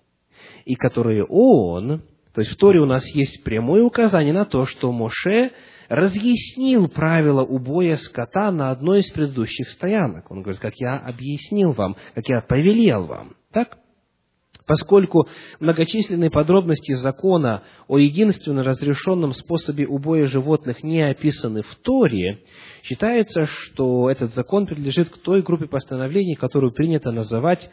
и 0.65 0.75
которое 0.75 1.25
он, 1.25 2.03
то 2.35 2.41
есть 2.41 2.53
в 2.53 2.57
Торе 2.57 2.81
у 2.81 2.87
нас 2.87 3.07
есть 3.15 3.43
прямое 3.45 3.83
указание 3.83 4.33
на 4.33 4.45
то, 4.45 4.65
что 4.67 4.93
Моше 4.93 5.51
разъяснил 5.89 6.89
правила 6.89 7.43
убоя 7.43 7.97
скота 7.97 8.53
на 8.53 8.71
одной 8.71 9.01
из 9.01 9.11
предыдущих 9.11 9.71
стоянок. 9.71 10.31
Он 10.31 10.43
говорит, 10.43 10.61
как 10.61 10.75
я 10.77 10.97
объяснил 10.97 11.73
вам, 11.73 11.97
как 12.15 12.29
я 12.29 12.41
повелел 12.41 13.07
вам. 13.07 13.35
Так? 13.53 13.79
Поскольку 14.71 15.27
многочисленные 15.59 16.31
подробности 16.31 16.93
закона 16.93 17.65
о 17.89 17.99
единственно 17.99 18.63
разрешенном 18.63 19.33
способе 19.33 19.85
убоя 19.85 20.27
животных 20.27 20.85
не 20.85 21.03
описаны 21.03 21.63
в 21.63 21.75
Торе, 21.83 22.45
считается, 22.85 23.47
что 23.47 24.09
этот 24.09 24.33
закон 24.33 24.67
принадлежит 24.67 25.11
к 25.11 25.19
той 25.19 25.43
группе 25.43 25.67
постановлений, 25.67 26.37
которую 26.37 26.71
принято 26.71 27.11
называть 27.11 27.69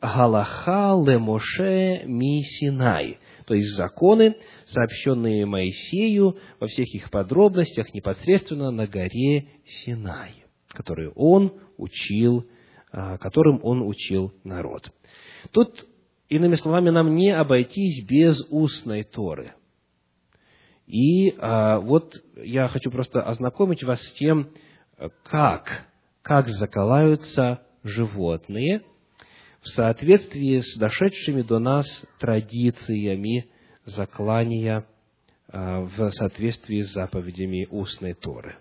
Галаха 0.00 0.94
Лемоше 1.06 2.04
Мисинай, 2.06 3.18
то 3.44 3.52
есть 3.52 3.76
законы, 3.76 4.34
сообщенные 4.64 5.44
Моисею 5.44 6.38
во 6.58 6.68
всех 6.68 6.86
их 6.94 7.10
подробностях 7.10 7.92
непосредственно 7.92 8.70
на 8.70 8.86
горе 8.86 9.48
Синай, 9.66 10.46
которые 10.68 11.10
он 11.10 11.52
учил, 11.76 12.46
а, 12.92 13.18
которым 13.18 13.60
он 13.62 13.82
учил 13.82 14.32
народ. 14.42 14.90
Тут 15.52 15.86
Иными 16.30 16.54
словами, 16.54 16.90
нам 16.90 17.16
не 17.16 17.32
обойтись 17.36 18.04
без 18.06 18.40
устной 18.50 19.02
Торы. 19.02 19.52
И 20.86 21.34
а, 21.38 21.80
вот 21.80 22.22
я 22.36 22.68
хочу 22.68 22.90
просто 22.92 23.20
ознакомить 23.20 23.82
вас 23.82 24.00
с 24.00 24.12
тем, 24.12 24.50
как, 25.24 25.88
как 26.22 26.46
заколаются 26.46 27.66
животные 27.82 28.82
в 29.60 29.68
соответствии 29.68 30.60
с 30.60 30.78
дошедшими 30.78 31.42
до 31.42 31.58
нас 31.58 31.86
традициями 32.20 33.50
заклания 33.84 34.86
а, 35.48 35.80
в 35.80 36.10
соответствии 36.10 36.82
с 36.82 36.92
заповедями 36.92 37.66
устной 37.72 38.14
Торы. 38.14 38.54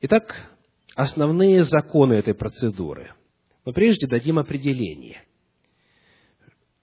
Итак, 0.00 0.50
основные 0.94 1.62
законы 1.62 2.14
этой 2.14 2.32
процедуры. 2.32 3.12
Но 3.66 3.74
прежде 3.74 4.06
дадим 4.06 4.38
определение– 4.38 5.24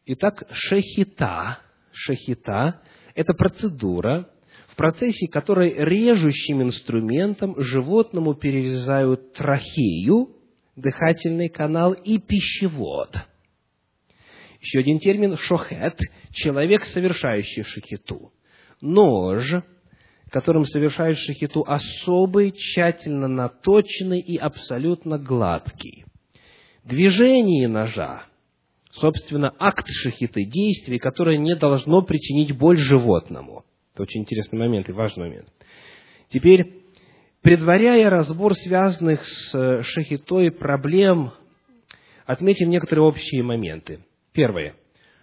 Итак, 0.09 0.47
шехита, 0.53 1.59
шехита– 1.91 2.81
это 3.13 3.33
процедура, 3.33 4.29
в 4.69 4.77
процессе 4.77 5.27
которой 5.27 5.73
режущим 5.73 6.63
инструментом 6.63 7.59
животному 7.59 8.33
перерезают 8.33 9.33
трахею, 9.33 10.29
дыхательный 10.77 11.49
канал 11.49 11.91
и 11.91 12.19
пищевод. 12.19 13.17
Еще 14.61 14.79
один 14.79 14.99
термин– 14.99 15.35
шохет– 15.37 15.99
человек, 16.31 16.85
совершающий 16.85 17.63
шахиту. 17.63 18.31
Нож, 18.79 19.55
которым 20.31 20.63
совершает 20.63 21.17
шахиту 21.17 21.65
особый, 21.67 22.53
тщательно 22.53 23.27
наточенный 23.27 24.21
и 24.21 24.37
абсолютно 24.37 25.17
гладкий. 25.17 26.05
Движение 26.85 27.67
ножа 27.67 28.23
собственно, 28.99 29.53
акт 29.59 29.85
шахиты, 29.87 30.45
действие, 30.45 30.99
которое 30.99 31.37
не 31.37 31.55
должно 31.55 32.01
причинить 32.01 32.57
боль 32.57 32.77
животному. 32.77 33.63
Это 33.93 34.03
очень 34.03 34.21
интересный 34.21 34.59
момент 34.59 34.89
и 34.89 34.91
важный 34.91 35.25
момент. 35.25 35.47
Теперь, 36.29 36.83
предваряя 37.41 38.09
разбор 38.09 38.53
связанных 38.55 39.23
с 39.23 39.83
шахитой 39.83 40.51
проблем, 40.51 41.31
отметим 42.25 42.69
некоторые 42.69 43.05
общие 43.05 43.43
моменты. 43.43 43.99
Первое. 44.33 44.75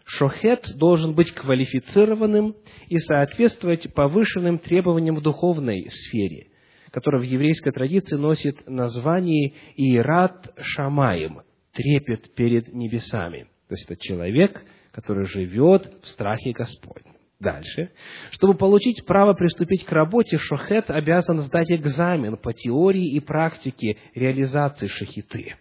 Шохет 0.04 0.76
должен 0.76 1.14
быть 1.14 1.30
квалифицированным 1.30 2.56
и 2.88 2.98
соответствовать 2.98 3.92
повышенным 3.94 4.58
требованиям 4.58 5.16
в 5.16 5.22
духовной 5.22 5.86
сфере, 5.88 6.48
которая 6.90 7.22
в 7.22 7.24
еврейской 7.24 7.70
традиции 7.70 8.16
носит 8.16 8.68
название 8.68 9.54
Иерат 9.76 10.52
Шамаем– 10.60 11.40
трепет 11.74 12.34
перед 12.34 12.72
небесами. 12.72 13.46
То 13.74 13.76
есть 13.76 13.90
это 13.90 14.00
человек, 14.00 14.64
который 14.92 15.26
живет 15.26 15.92
в 16.00 16.08
страхе 16.08 16.52
Господнем. 16.52 17.16
Дальше. 17.40 17.90
Чтобы 18.30 18.54
получить 18.54 19.04
право 19.04 19.34
приступить 19.34 19.84
к 19.84 19.90
работе, 19.90 20.38
шохет 20.38 20.90
обязан 20.90 21.40
сдать 21.40 21.72
экзамен 21.72 22.36
по 22.36 22.52
теории 22.52 23.16
и 23.16 23.18
практике 23.18 23.96
реализации 24.14 24.86
шахиты. 24.86 25.56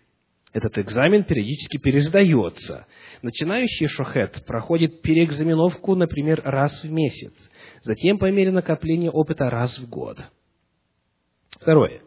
Этот 0.52 0.78
экзамен 0.78 1.23
периодически 1.23 1.78
пересдается. 1.78 2.86
Начинающий 3.23 3.88
шохет 3.88 4.45
проходит 4.45 5.02
переэкзаменовку, 5.02 5.95
например, 5.95 6.43
раз 6.45 6.84
в 6.84 6.91
месяц. 6.91 7.34
Затем, 7.82 8.19
по 8.19 8.30
мере 8.30 8.52
накопления 8.52 9.10
опыта, 9.10 9.49
раз 9.49 9.80
в 9.80 9.89
год. 9.89 10.19
Второе. 11.49 12.02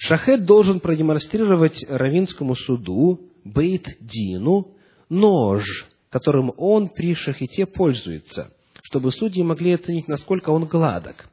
Шахет 0.00 0.44
должен 0.44 0.80
продемонстрировать 0.80 1.84
Равинскому 1.88 2.56
суду, 2.56 3.30
Бейт-Дину, 3.44 4.74
нож, 5.12 5.64
которым 6.10 6.52
он 6.56 6.88
при 6.88 7.14
шахите 7.14 7.66
пользуется, 7.66 8.52
чтобы 8.82 9.12
судьи 9.12 9.42
могли 9.42 9.74
оценить, 9.74 10.08
насколько 10.08 10.50
он 10.50 10.64
гладок. 10.64 11.28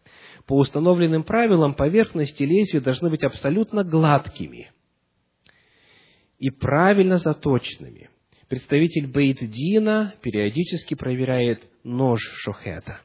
По 0.45 0.57
установленным 0.57 1.23
правилам 1.23 1.73
поверхности 1.73 2.43
лезвия 2.43 2.81
должны 2.81 3.09
быть 3.09 3.23
абсолютно 3.23 3.83
гладкими– 3.83 4.71
и 6.39 6.49
правильно 6.49 7.17
заточенными. 7.17 8.09
Представитель 8.47 9.07
Бейт-Дина 9.07 10.15
периодически 10.21 10.95
проверяет 10.95 11.61
нож 11.83 12.19
шохета. 12.37 13.01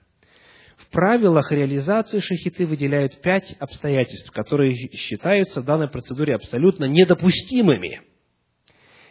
В 0.77 0.89
правилах 0.91 1.53
реализации 1.53 2.21
шахиты 2.21 2.67
выделяют 2.67 3.21
пять 3.21 3.55
обстоятельств, 3.59 4.31
которые 4.31 4.75
считаются 4.75 5.61
в 5.61 5.65
данной 5.65 5.89
процедуре 5.89 6.37
абсолютно 6.37 6.85
недопустимыми. 6.85 8.01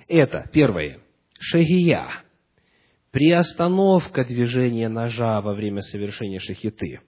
Это, 0.08 0.50
первое, 0.52 1.00
шагия, 1.44 2.08
приостановка 3.12 4.24
движения 4.24 4.88
ножа 4.88 5.42
во 5.42 5.54
время 5.54 5.82
совершения 5.82 6.40
шахиты, 6.40 7.02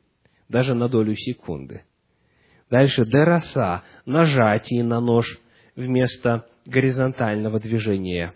даже 0.49 0.73
на 0.73 0.89
долю 0.89 1.15
секунды. 1.15 1.83
Дальше 2.69 3.05
дераса, 3.05 3.83
нажатие 4.05 4.83
на 4.83 4.99
нож 4.99 5.39
вместо 5.75 6.47
горизонтального 6.65 7.59
движения. 7.59 8.33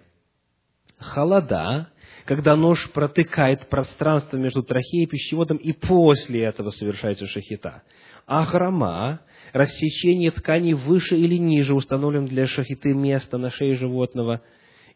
Холода, 0.99 1.91
когда 2.25 2.55
нож 2.55 2.89
протыкает 2.91 3.67
пространство 3.69 4.37
между 4.37 4.63
трахеей 4.63 5.03
и 5.03 5.07
пищеводом, 5.07 5.57
и 5.57 5.73
после 5.73 6.43
этого 6.43 6.69
совершается 6.69 7.25
шахита. 7.25 7.83
Ахрама– 8.25 9.21
рассечение 9.53 10.31
тканей 10.31 10.73
выше 10.73 11.17
или 11.17 11.35
ниже 11.35 11.73
установлен 11.73 12.25
для 12.25 12.47
шахиты 12.47 12.93
места 12.93 13.37
на 13.37 13.49
шее 13.49 13.75
животного. 13.75 14.41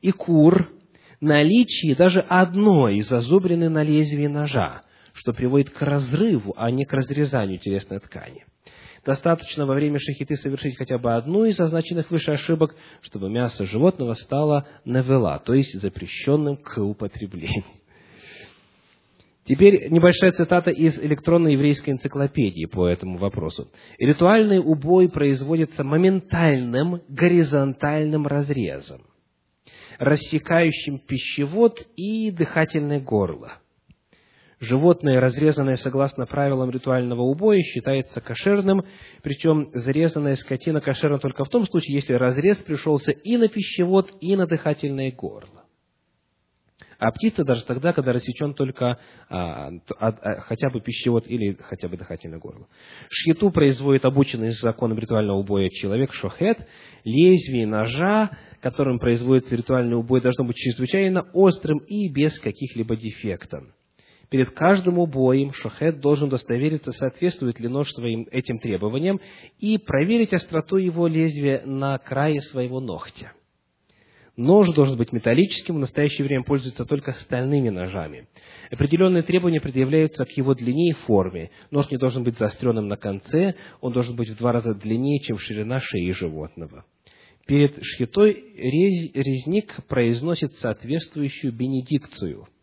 И 0.01 0.11
кур– 0.11 0.69
наличие 1.23 1.95
даже 1.95 2.19
одной 2.19 3.01
зазубрины 3.01 3.69
на 3.69 3.83
лезвии 3.83 4.27
ножа, 4.27 4.81
что 5.13 5.33
приводит 5.33 5.71
к 5.71 5.81
разрыву, 5.81 6.53
а 6.57 6.69
не 6.69 6.85
к 6.85 6.93
разрезанию 6.93 7.59
телесной 7.59 7.99
ткани. 7.99 8.45
Достаточно 9.05 9.65
во 9.65 9.73
время 9.73 9.99
шахиты 9.99 10.35
совершить 10.35 10.77
хотя 10.77 10.97
бы 10.97 11.13
одну 11.13 11.43
из 11.45 11.59
означенных 11.59 12.09
выше 12.09 12.31
ошибок, 12.31 12.75
чтобы 13.01 13.29
мясо 13.29 13.65
животного 13.65 14.13
стало 14.13 14.65
навела, 14.85 15.39
то 15.39 15.53
есть 15.53 15.73
запрещенным 15.79 16.57
к 16.57 16.77
употреблению. 16.77 17.65
Теперь 19.45 19.89
небольшая 19.89 20.31
цитата 20.31 20.71
из 20.71 20.97
электронной 20.97 21.53
еврейской 21.53 21.89
энциклопедии 21.89 22.65
по 22.65 22.87
этому 22.87 23.17
вопросу. 23.17 23.69
Ритуальный 23.99 24.59
убой 24.59 25.09
производится 25.09 25.83
моментальным 25.83 27.01
горизонтальным 27.09 28.25
разрезом, 28.25 29.01
рассекающим 29.99 30.99
пищевод 30.99 31.85
и 31.95 32.31
дыхательное 32.31 32.99
горло. 32.99 33.53
Животное, 34.59 35.19
разрезанное 35.19 35.75
согласно 35.75 36.25
правилам 36.25 36.69
ритуального 36.69 37.21
убоя, 37.21 37.61
считается 37.61 38.21
кошерным, 38.21 38.85
причем 39.21 39.69
зарезанная 39.73 40.35
скотина 40.35 40.79
кошерна 40.79 41.19
только 41.19 41.43
в 41.43 41.49
том 41.49 41.65
случае, 41.67 41.95
если 41.95 42.13
разрез 42.13 42.57
пришелся 42.59 43.11
и 43.11 43.35
на 43.35 43.49
пищевод, 43.49 44.09
и 44.21 44.37
на 44.37 44.47
дыхательное 44.47 45.11
горло. 45.11 45.62
А 47.03 47.11
птица 47.11 47.43
даже 47.43 47.65
тогда, 47.65 47.91
когда 47.91 48.13
рассечен 48.13 48.53
только 48.53 48.97
а, 49.27 49.67
а, 49.67 49.71
а, 49.99 50.39
хотя 50.39 50.69
бы 50.69 50.79
пищевод 50.79 51.27
или 51.27 51.57
хотя 51.59 51.89
бы 51.89 51.97
дыхательное 51.97 52.39
горло. 52.39 52.69
Шхиту 53.09 53.51
производит 53.51 54.05
обученный 54.05 54.51
законом 54.51 54.97
ритуального 54.97 55.37
убоя 55.37 55.67
человек 55.67 56.13
шохет, 56.13 56.65
лезвие 57.03 57.67
ножа, 57.67 58.31
которым 58.61 58.99
производится 58.99 59.57
ритуальный 59.57 59.97
убой, 59.97 60.21
должно 60.21 60.45
быть 60.45 60.55
чрезвычайно 60.55 61.27
острым 61.33 61.79
и 61.79 62.07
без 62.07 62.39
каких-либо 62.39 62.95
дефектов 62.95 63.65
перед 64.29 64.49
каждым 64.51 64.97
убоем 64.97 65.53
шахет 65.53 65.99
должен 65.99 66.29
удостовериться, 66.29 66.91
соответствует 66.91 67.59
ли 67.59 67.67
нож 67.67 67.89
своим 67.89 68.27
этим 68.31 68.57
требованиям, 68.57 69.19
и 69.59 69.77
проверить 69.77 70.33
остроту 70.33 70.77
его 70.77 71.05
лезвия 71.05 71.63
на 71.65 71.99
крае 71.99 72.41
своего 72.41 72.79
ногтя. 72.79 73.33
Нож 74.35 74.73
должен 74.73 74.97
быть 74.97 75.11
металлическим, 75.11 75.75
в 75.75 75.79
настоящее 75.79 76.25
время 76.25 76.43
пользуются 76.43 76.85
только 76.85 77.11
стальными 77.13 77.69
ножами. 77.69 78.27
Определенные 78.71 79.21
требования 79.21 79.61
предъявляются 79.61 80.25
к 80.25 80.31
его 80.31 80.55
длине 80.55 80.89
и 80.89 80.93
форме. 80.93 81.51
Нож 81.69 81.91
не 81.91 81.97
должен 81.97 82.23
быть 82.23 82.39
заостренным 82.39 82.87
на 82.87 82.97
конце, 82.97 83.55
он 83.79 83.93
должен 83.93 84.15
быть 84.15 84.29
в 84.29 84.37
два 84.37 84.51
раза 84.51 84.73
длиннее, 84.73 85.19
чем 85.19 85.37
ширина 85.37 85.79
шеи 85.79 86.11
животного. 86.11 86.85
Перед 87.45 87.77
шхитой 87.83 88.43
резник 88.55 89.85
произносит 89.87 90.53
соответствующую 90.55 91.53
бенедикцию– 91.53 92.47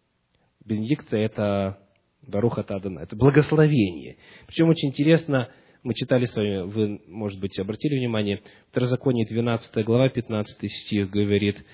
Бенедикция– 0.65 1.21
это 1.25 1.79
Баруха 2.23 2.63
Тадана, 2.63 3.01
это 3.01 3.17
благословение. 3.17 4.19
Причем 4.47 4.69
очень 4.69 4.89
интересно, 4.91 5.49
мы 5.83 5.95
читали 5.95 6.27
с 6.27 6.35
вами, 6.35 6.63
вы, 6.63 7.01
может 7.07 7.41
быть, 7.41 7.59
обратили 7.59 7.99
внимание, 7.99 8.43
Второзаконие 8.71 9.27
12 9.27 9.85
глава, 9.85 10.09
15 10.09 10.71
стих 10.71 11.11
говорит, 11.11 11.65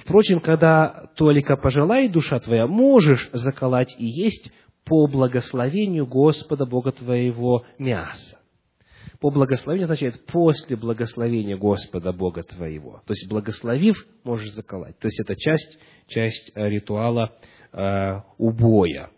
«Впрочем, 0.00 0.40
когда 0.40 1.10
только 1.16 1.56
пожелает 1.56 2.12
душа 2.12 2.38
твоя, 2.40 2.66
можешь 2.66 3.30
заколоть 3.32 3.94
и 3.98 4.06
есть 4.06 4.50
по 4.84 5.06
благословению 5.06 6.06
Господа 6.06 6.66
Бога 6.66 6.92
твоего 6.92 7.64
мясо». 7.78 8.38
По 9.20 9.30
благословению 9.30 9.84
означает 9.84 10.26
после 10.26 10.76
благословения 10.76 11.56
Господа 11.56 12.12
Бога 12.12 12.42
твоего. 12.42 13.02
То 13.06 13.12
есть, 13.12 13.28
благословив, 13.28 13.96
можешь 14.24 14.52
заколоть. 14.52 14.98
То 14.98 15.06
есть, 15.06 15.20
это 15.20 15.36
часть, 15.36 15.78
часть 16.08 16.50
ритуала 16.56 17.32
Э, 17.72 18.20
убоя. 18.36 19.10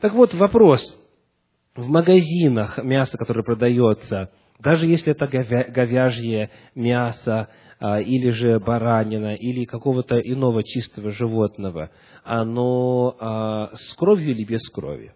Так 0.00 0.14
вот, 0.14 0.32
вопрос. 0.32 0.98
В 1.76 1.86
магазинах 1.86 2.82
мясо, 2.82 3.16
которое 3.16 3.44
продается, 3.44 4.32
даже 4.58 4.86
если 4.86 5.12
это 5.12 5.26
говяжье 5.28 6.50
мясо, 6.74 7.48
а, 7.78 8.00
или 8.00 8.30
же 8.30 8.58
баранина, 8.58 9.34
или 9.34 9.64
какого-то 9.64 10.18
иного 10.18 10.62
чистого 10.62 11.12
животного, 11.12 11.90
оно 12.24 13.16
а, 13.18 13.70
с 13.74 13.94
кровью 13.94 14.32
или 14.32 14.44
без 14.44 14.68
крови? 14.68 15.14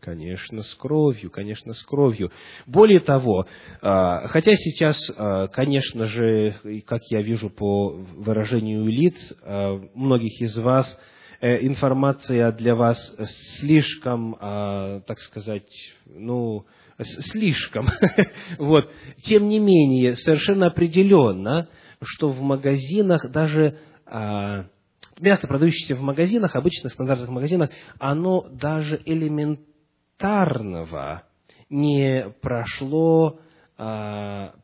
Конечно, 0.00 0.62
с 0.62 0.74
кровью, 0.76 1.30
конечно, 1.30 1.74
с 1.74 1.82
кровью. 1.82 2.30
Более 2.66 3.00
того, 3.00 3.46
а, 3.82 4.28
хотя 4.28 4.52
сейчас, 4.54 4.98
конечно 5.52 6.06
же, 6.06 6.82
как 6.86 7.02
я 7.10 7.22
вижу 7.22 7.50
по 7.50 7.90
выражению 7.90 8.86
лиц 8.86 9.34
многих 9.94 10.40
из 10.40 10.56
вас, 10.56 10.98
информация 11.40 12.52
для 12.52 12.74
вас 12.74 13.16
слишком, 13.60 14.36
так 14.38 15.18
сказать, 15.20 15.70
ну, 16.06 16.66
слишком. 17.02 17.88
вот. 18.58 18.90
Тем 19.22 19.48
не 19.48 19.58
менее, 19.58 20.14
совершенно 20.14 20.66
определенно, 20.66 21.68
что 22.02 22.30
в 22.30 22.40
магазинах 22.40 23.30
даже 23.30 23.78
мясо, 25.18 25.46
продающееся 25.46 25.96
в 25.96 26.02
магазинах, 26.02 26.56
обычных 26.56 26.92
стандартных 26.92 27.30
магазинах, 27.30 27.70
оно 27.98 28.46
даже 28.50 29.00
элементарно 29.04 29.64
элементарного 30.20 31.24
не 31.68 32.30
прошло 32.40 33.38
а, 33.38 33.42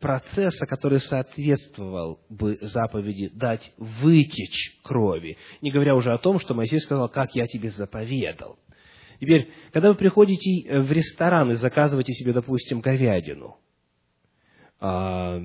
процесса, 0.01 0.67
который 0.67 1.01
соответствовал 1.01 2.21
бы 2.29 2.59
заповеди 2.61 3.31
дать 3.33 3.73
вытечь 3.79 4.79
крови, 4.83 5.39
не 5.63 5.71
говоря 5.71 5.95
уже 5.95 6.13
о 6.13 6.19
том, 6.19 6.39
что 6.39 6.53
Моисей 6.53 6.81
сказал, 6.81 7.09
как 7.09 7.35
я 7.35 7.47
тебе 7.47 7.71
заповедал. 7.71 8.59
Теперь, 9.19 9.51
когда 9.73 9.89
вы 9.89 9.95
приходите 9.95 10.81
в 10.81 10.93
ресторан 10.93 11.51
и 11.53 11.55
заказываете 11.55 12.13
себе, 12.13 12.35
допустим, 12.35 12.81
говядину, 12.81 13.57
а, 14.81 15.41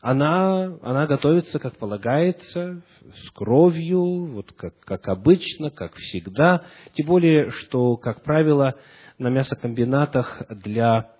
она, 0.00 0.78
она 0.82 1.06
готовится, 1.06 1.58
как 1.58 1.76
полагается, 1.76 2.82
с 3.00 3.30
кровью, 3.30 4.26
вот 4.26 4.52
как, 4.52 4.78
как 4.80 5.08
обычно, 5.08 5.70
как 5.70 5.94
всегда. 5.96 6.64
Тем 6.92 7.06
более, 7.06 7.50
что, 7.50 7.96
как 7.96 8.22
правило, 8.22 8.76
на 9.18 9.28
мясокомбинатах 9.28 10.44
для 10.50 10.98
э, 11.00 11.17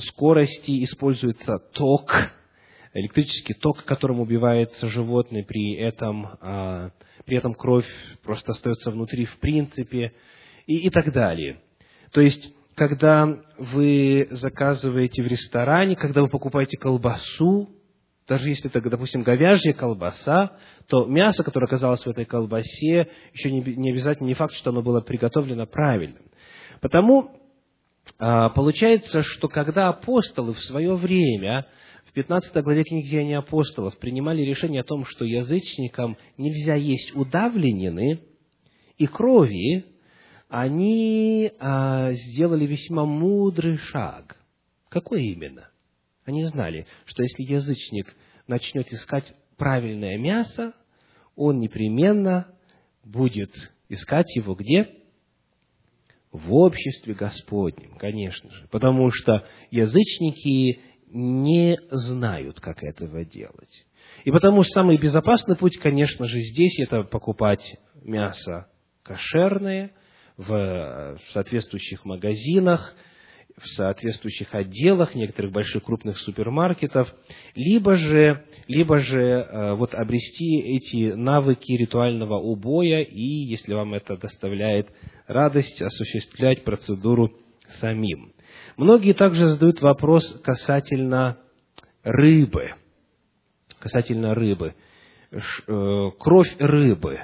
скорости 0.00 0.82
используется 0.84 1.58
ток, 1.72 2.12
электрический 2.92 3.54
ток, 3.54 3.84
которым 3.84 4.20
убивается 4.20 4.88
животное, 4.88 5.42
при 5.42 5.74
этом, 5.74 6.28
э, 6.40 6.90
при 7.24 7.36
этом 7.36 7.54
кровь 7.54 7.86
просто 8.22 8.52
остается 8.52 8.90
внутри 8.90 9.24
в 9.24 9.38
принципе, 9.38 10.12
и, 10.66 10.86
и 10.86 10.90
так 10.90 11.12
далее. 11.12 11.60
То 12.12 12.20
есть, 12.20 12.54
когда 12.74 13.38
вы 13.58 14.28
заказываете 14.30 15.22
в 15.22 15.26
ресторане, 15.26 15.96
когда 15.96 16.22
вы 16.22 16.28
покупаете 16.28 16.76
колбасу, 16.76 17.70
даже 18.28 18.48
если 18.48 18.68
это, 18.68 18.90
допустим, 18.90 19.22
говяжья 19.22 19.72
колбаса, 19.72 20.58
то 20.88 21.06
мясо, 21.06 21.44
которое 21.44 21.66
оказалось 21.66 22.04
в 22.04 22.08
этой 22.08 22.24
колбасе, 22.24 23.08
еще 23.32 23.52
не, 23.52 23.60
не 23.60 23.92
обязательно, 23.92 24.26
не 24.26 24.34
факт, 24.34 24.54
что 24.54 24.70
оно 24.70 24.82
было 24.82 25.00
приготовлено 25.00 25.66
правильно. 25.66 26.18
Потому 26.80 27.45
получается, 28.18 29.22
что 29.22 29.48
когда 29.48 29.88
апостолы 29.88 30.54
в 30.54 30.60
свое 30.60 30.94
время, 30.94 31.66
в 32.06 32.12
15 32.12 32.62
главе 32.62 32.84
книги 32.84 33.08
Деяния 33.08 33.38
апостолов, 33.38 33.98
принимали 33.98 34.42
решение 34.42 34.80
о 34.80 34.84
том, 34.84 35.04
что 35.04 35.24
язычникам 35.24 36.16
нельзя 36.38 36.74
есть 36.74 37.14
удавленины 37.14 38.20
и 38.96 39.06
крови, 39.06 39.84
они 40.48 41.52
а, 41.58 42.12
сделали 42.12 42.66
весьма 42.66 43.04
мудрый 43.04 43.78
шаг. 43.78 44.36
Какой 44.88 45.24
именно? 45.24 45.68
Они 46.24 46.44
знали, 46.44 46.86
что 47.04 47.22
если 47.22 47.42
язычник 47.42 48.14
начнет 48.46 48.92
искать 48.92 49.34
правильное 49.56 50.16
мясо, 50.18 50.72
он 51.34 51.60
непременно 51.60 52.46
будет 53.04 53.52
искать 53.88 54.34
его 54.36 54.54
где? 54.54 54.88
В 56.36 56.52
обществе 56.52 57.14
Господнем, 57.14 57.96
конечно 57.96 58.50
же. 58.50 58.68
Потому 58.70 59.10
что 59.10 59.46
язычники 59.70 60.80
не 61.08 61.78
знают, 61.90 62.60
как 62.60 62.82
этого 62.82 63.24
делать. 63.24 63.86
И 64.24 64.30
потому 64.30 64.62
что 64.62 64.72
самый 64.74 64.98
безопасный 64.98 65.56
путь, 65.56 65.78
конечно 65.78 66.26
же, 66.26 66.38
здесь 66.40 66.78
это 66.78 67.04
покупать 67.04 67.78
мясо 68.02 68.66
кошерное 69.02 69.92
в 70.36 71.16
соответствующих 71.32 72.04
магазинах, 72.04 72.94
в 73.60 73.68
соответствующих 73.68 74.54
отделах 74.54 75.14
некоторых 75.14 75.52
больших 75.52 75.84
крупных 75.84 76.18
супермаркетов, 76.18 77.12
либо 77.54 77.96
же, 77.96 78.44
либо 78.68 78.98
же 78.98 79.20
э, 79.20 79.74
вот 79.74 79.94
обрести 79.94 80.60
эти 80.60 81.12
навыки 81.12 81.72
ритуального 81.72 82.38
убоя 82.38 83.00
и, 83.00 83.22
если 83.22 83.72
вам 83.72 83.94
это 83.94 84.18
доставляет 84.18 84.88
радость, 85.26 85.80
осуществлять 85.80 86.64
процедуру 86.64 87.32
самим. 87.80 88.34
Многие 88.76 89.14
также 89.14 89.48
задают 89.48 89.80
вопрос 89.80 90.38
касательно 90.44 91.38
рыбы. 92.02 92.74
Касательно 93.78 94.34
рыбы. 94.34 94.74
Э, 95.30 96.10
кровь 96.18 96.54
рыбы. 96.58 97.20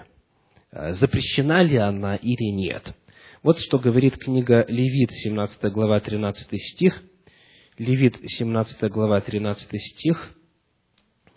Э, 0.70 0.93
запрещена 0.93 1.62
ли 1.62 1.76
она 1.76 2.16
или 2.16 2.51
нет? 2.51 2.95
Вот 3.43 3.59
что 3.59 3.80
говорит 3.80 4.18
книга 4.18 4.64
Левит, 4.68 5.11
17 5.11 5.64
глава, 5.72 5.99
13 5.99 6.62
стих. 6.62 7.03
Левит, 7.76 8.14
17 8.24 8.88
глава, 8.88 9.20
13 9.20 9.82
стих 9.82 10.32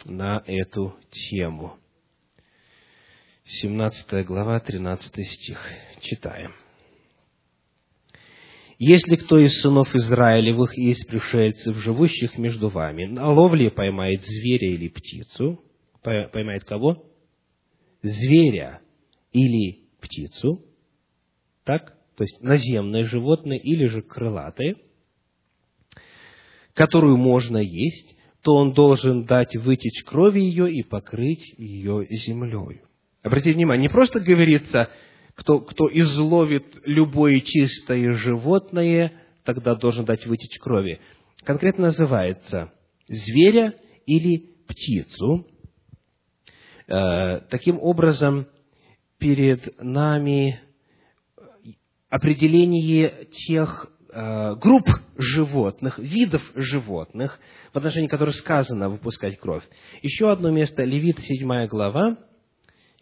на 0.04 0.44
эту 0.46 0.96
тему. 1.10 1.80
17 3.46 4.24
глава, 4.24 4.60
13 4.60 5.28
стих. 5.32 5.60
Читаем. 6.02 6.54
«Если 8.78 9.16
кто 9.16 9.40
из 9.40 9.60
сынов 9.62 9.96
Израилевых 9.96 10.78
есть 10.78 11.08
пришельцев, 11.08 11.76
живущих 11.78 12.38
между 12.38 12.70
вами, 12.70 13.06
на 13.06 13.32
ловле 13.32 13.72
поймает 13.72 14.22
зверя 14.22 14.76
или 14.76 14.90
птицу, 14.90 15.60
поймает 16.04 16.66
кого? 16.66 17.04
Зверя 18.04 18.82
или 19.32 19.88
птицу, 20.00 20.64
так? 21.66 21.96
то 22.16 22.24
есть 22.24 22.42
наземное 22.42 23.04
животное 23.04 23.58
или 23.58 23.86
же 23.88 24.02
крылатое, 24.02 24.76
которую 26.74 27.18
можно 27.18 27.58
есть, 27.58 28.18
то 28.42 28.56
он 28.56 28.74
должен 28.74 29.26
дать 29.26 29.56
вытечь 29.56 30.04
крови 30.04 30.40
ее 30.40 30.72
и 30.72 30.84
покрыть 30.84 31.54
ее 31.58 32.06
землей. 32.10 32.82
Обратите 33.22 33.54
внимание, 33.56 33.88
не 33.88 33.92
просто 33.92 34.20
говорится, 34.20 34.90
кто, 35.34 35.60
кто 35.60 35.90
изловит 35.92 36.80
любое 36.86 37.42
чистое 37.42 38.12
животное, 38.14 39.12
тогда 39.44 39.76
должен 39.76 40.06
дать 40.06 40.26
вытечь 40.26 40.60
крови. 40.60 41.00
Конкретно 41.44 41.86
называется 41.86 42.72
зверя 43.08 43.74
или 44.06 44.38
птицу. 44.68 45.48
Э, 46.88 47.42
таким 47.50 47.80
образом, 47.80 48.48
перед 49.18 49.82
нами 49.82 50.60
определение 52.10 53.26
тех 53.32 53.92
э, 54.10 54.56
групп 54.56 54.88
животных, 55.18 56.00
видов 56.00 56.42
животных, 56.56 57.40
в 57.74 57.78
отношении 57.78 58.08
которых 58.08 58.36
сказано 58.36 58.90
выпускать 58.90 59.40
кровь. 59.40 59.64
Еще 60.02 60.32
одно 60.32 60.52
место, 60.52 60.84
Левит 60.84 61.20
7 61.20 61.68
глава, 61.68 62.18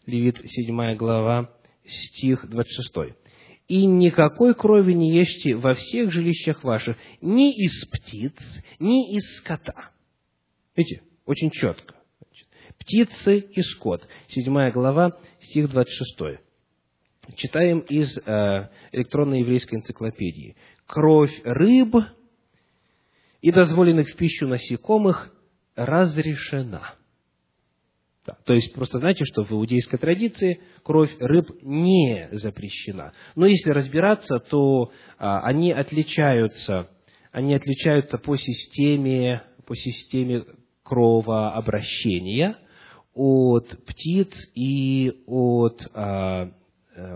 Левит 0.06 0.42
7 0.44 0.96
глава, 0.96 1.52
стих 1.86 2.48
26. 2.50 3.16
«И 3.68 3.86
никакой 3.86 4.54
крови 4.54 4.94
не 4.94 5.16
ешьте 5.16 5.56
во 5.56 5.74
всех 5.74 6.12
жилищах 6.12 6.64
ваших, 6.64 6.98
ни 7.22 7.54
из 7.54 7.86
птиц, 7.86 8.34
ни 8.80 9.16
из 9.16 9.24
скота». 9.38 9.92
Видите, 10.76 11.04
очень 11.26 11.50
четко. 11.52 11.96
Птицы 12.78 13.40
и 13.40 13.62
скот. 13.62 14.08
7 14.28 14.72
глава, 14.72 15.18
стих 15.40 15.70
26. 15.70 16.42
Читаем 17.36 17.80
из 17.80 18.18
э, 18.18 18.70
электронной 18.92 19.40
еврейской 19.40 19.76
энциклопедии. 19.76 20.58
Кровь 20.86 21.32
рыб 21.46 21.96
и 23.42 23.52
дозволенных 23.52 24.10
в 24.10 24.16
пищу 24.18 24.48
насекомых 24.48 25.34
разрешена. 25.76 26.96
Да, 28.26 28.38
то 28.46 28.54
есть, 28.54 28.74
просто 28.74 29.00
знаете, 29.00 29.26
что 29.26 29.44
в 29.44 29.52
иудейской 29.52 30.00
традиции 30.00 30.62
кровь 30.84 31.14
рыб 31.20 31.50
не 31.62 32.30
запрещена. 32.32 33.14
Но 33.36 33.46
если 33.46 33.72
разбираться, 33.72 34.40
то 34.40 34.92
а, 35.18 35.42
они 35.42 35.72
отличаются, 35.72 36.90
они 37.32 37.54
отличаются 37.54 38.18
по 38.18 38.38
системе, 38.38 39.44
по 39.66 39.76
системе 39.76 40.46
кровообращения 40.84 42.58
от 43.14 43.86
птиц 43.86 44.52
и 44.56 45.24
от 45.26 45.82
а, 45.94 46.52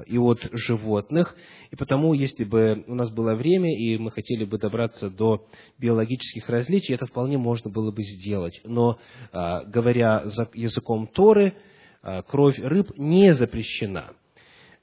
и 0.07 0.17
от 0.17 0.47
животных. 0.53 1.35
И 1.71 1.75
потому, 1.75 2.13
если 2.13 2.43
бы 2.43 2.83
у 2.87 2.95
нас 2.95 3.11
было 3.11 3.35
время, 3.35 3.75
и 3.77 3.97
мы 3.97 4.11
хотели 4.11 4.43
бы 4.43 4.57
добраться 4.57 5.09
до 5.09 5.47
биологических 5.77 6.49
различий, 6.49 6.95
это 6.95 7.05
вполне 7.05 7.37
можно 7.37 7.69
было 7.69 7.91
бы 7.91 8.03
сделать. 8.03 8.59
Но, 8.63 8.99
а, 9.31 9.63
говоря 9.65 10.23
языком 10.53 11.07
Торы, 11.07 11.53
а, 12.01 12.23
кровь 12.23 12.57
рыб 12.59 12.97
не 12.97 13.33
запрещена. 13.33 14.13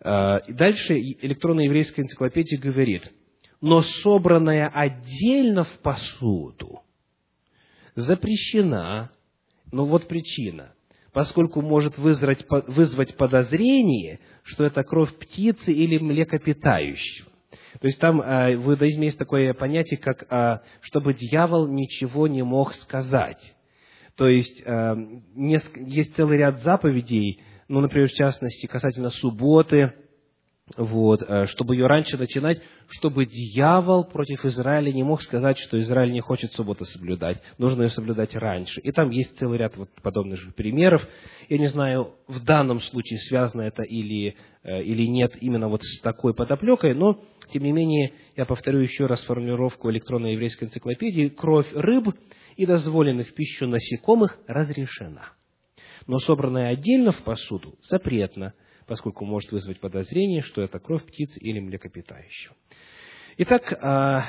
А, 0.00 0.38
и 0.38 0.52
дальше 0.52 0.98
электронная 0.98 1.64
еврейская 1.64 2.02
энциклопедия 2.02 2.60
говорит, 2.60 3.12
но 3.60 3.80
собранная 3.82 4.68
отдельно 4.68 5.64
в 5.64 5.78
посуду 5.78 6.82
запрещена, 7.96 9.10
но 9.72 9.86
вот 9.86 10.06
причина– 10.06 10.73
поскольку 11.14 11.62
может 11.62 11.96
вызвать, 11.96 12.44
вызвать 12.66 13.16
подозрение, 13.16 14.18
что 14.42 14.64
это 14.64 14.82
кровь 14.82 15.14
птицы 15.14 15.72
или 15.72 15.96
млекопитающего. 15.96 17.30
То 17.80 17.86
есть 17.86 18.00
там 18.00 18.20
э, 18.20 18.56
в 18.56 18.70
иудаизме 18.70 19.06
есть 19.06 19.18
такое 19.18 19.54
понятие, 19.54 19.98
как 19.98 20.24
э, 20.28 20.58
чтобы 20.80 21.14
дьявол 21.14 21.68
ничего 21.68 22.26
не 22.26 22.42
мог 22.42 22.74
сказать. 22.74 23.54
То 24.16 24.28
есть 24.28 24.60
э, 24.64 24.96
есть 25.36 26.14
целый 26.16 26.38
ряд 26.38 26.60
заповедей, 26.62 27.40
ну, 27.68 27.80
например, 27.80 28.08
в 28.08 28.12
частности, 28.12 28.66
касательно 28.66 29.10
субботы, 29.10 29.92
вот, 30.76 31.22
э, 31.22 31.46
чтобы 31.46 31.76
ее 31.76 31.86
раньше 31.86 32.16
начинать, 32.16 32.60
чтобы 32.88 33.26
дьявол 33.26 34.04
против 34.04 34.44
Израиля 34.46 34.92
не 34.92 35.02
мог 35.02 35.20
сказать, 35.22 35.58
что 35.58 35.78
Израиль 35.78 36.12
не 36.12 36.20
хочет 36.20 36.52
субботу 36.52 36.86
соблюдать, 36.86 37.42
нужно 37.58 37.82
ее 37.82 37.88
соблюдать 37.90 38.34
раньше. 38.34 38.80
И 38.80 38.90
там 38.90 39.10
есть 39.10 39.38
целый 39.38 39.58
ряд 39.58 39.76
вот 39.76 39.90
подобных 40.02 40.40
же 40.40 40.52
примеров. 40.52 41.06
Я 41.50 41.58
не 41.58 41.66
знаю, 41.66 42.14
в 42.26 42.42
данном 42.42 42.80
случае 42.80 43.18
связано 43.20 43.62
это 43.62 43.82
или, 43.82 44.36
э, 44.62 44.82
или 44.82 45.06
нет 45.06 45.36
именно 45.40 45.68
вот 45.68 45.82
с 45.84 46.00
такой 46.00 46.32
подоплекой, 46.32 46.94
но, 46.94 47.20
тем 47.52 47.62
не 47.62 47.72
менее, 47.72 48.14
я 48.34 48.46
повторю 48.46 48.80
еще 48.80 49.04
раз 49.04 49.22
формулировку 49.24 49.90
электронной 49.90 50.32
еврейской 50.32 50.64
энциклопедии. 50.64 51.28
Кровь 51.28 51.70
рыб 51.74 52.08
и 52.56 52.64
дозволенных 52.64 53.28
в 53.28 53.34
пищу 53.34 53.66
насекомых 53.66 54.38
разрешена. 54.46 55.32
Но 56.06 56.18
собранная 56.20 56.70
отдельно 56.70 57.12
в 57.12 57.22
посуду 57.22 57.78
запретна, 57.82 58.54
поскольку 58.86 59.24
может 59.24 59.52
вызвать 59.52 59.80
подозрение, 59.80 60.42
что 60.42 60.62
это 60.62 60.78
кровь 60.78 61.04
птицы 61.04 61.38
или 61.40 61.60
млекопитающего. 61.60 62.54
Итак, 63.36 63.76
а, 63.80 64.24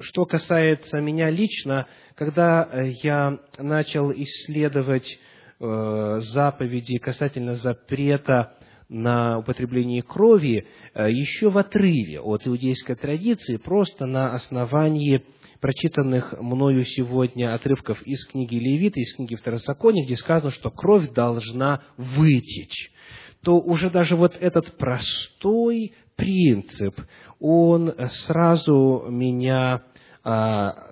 что 0.00 0.24
касается 0.24 1.00
меня 1.00 1.30
лично, 1.30 1.86
когда 2.14 2.68
я 3.02 3.38
начал 3.58 4.12
исследовать 4.12 5.18
э, 5.60 6.16
заповеди 6.20 6.98
касательно 6.98 7.54
запрета 7.54 8.54
на 8.88 9.38
употребление 9.38 10.02
крови, 10.02 10.66
э, 10.94 11.10
еще 11.10 11.50
в 11.50 11.58
отрыве 11.58 12.20
от 12.20 12.46
иудейской 12.46 12.96
традиции, 12.96 13.56
просто 13.56 14.06
на 14.06 14.34
основании 14.34 15.24
прочитанных 15.60 16.32
мною 16.40 16.84
сегодня 16.84 17.54
отрывков 17.54 18.02
из 18.02 18.24
книги 18.26 18.56
Левита, 18.56 18.98
из 18.98 19.14
книги 19.14 19.34
Второзакония, 19.36 20.04
где 20.04 20.16
сказано, 20.16 20.50
что 20.50 20.70
кровь 20.70 21.10
должна 21.12 21.82
вытечь, 21.96 22.90
то 23.42 23.58
уже 23.58 23.90
даже 23.90 24.16
вот 24.16 24.36
этот 24.38 24.76
простой 24.76 25.94
принцип, 26.16 27.00
он 27.38 27.94
сразу 28.26 29.06
меня 29.08 29.82
а, 30.22 30.90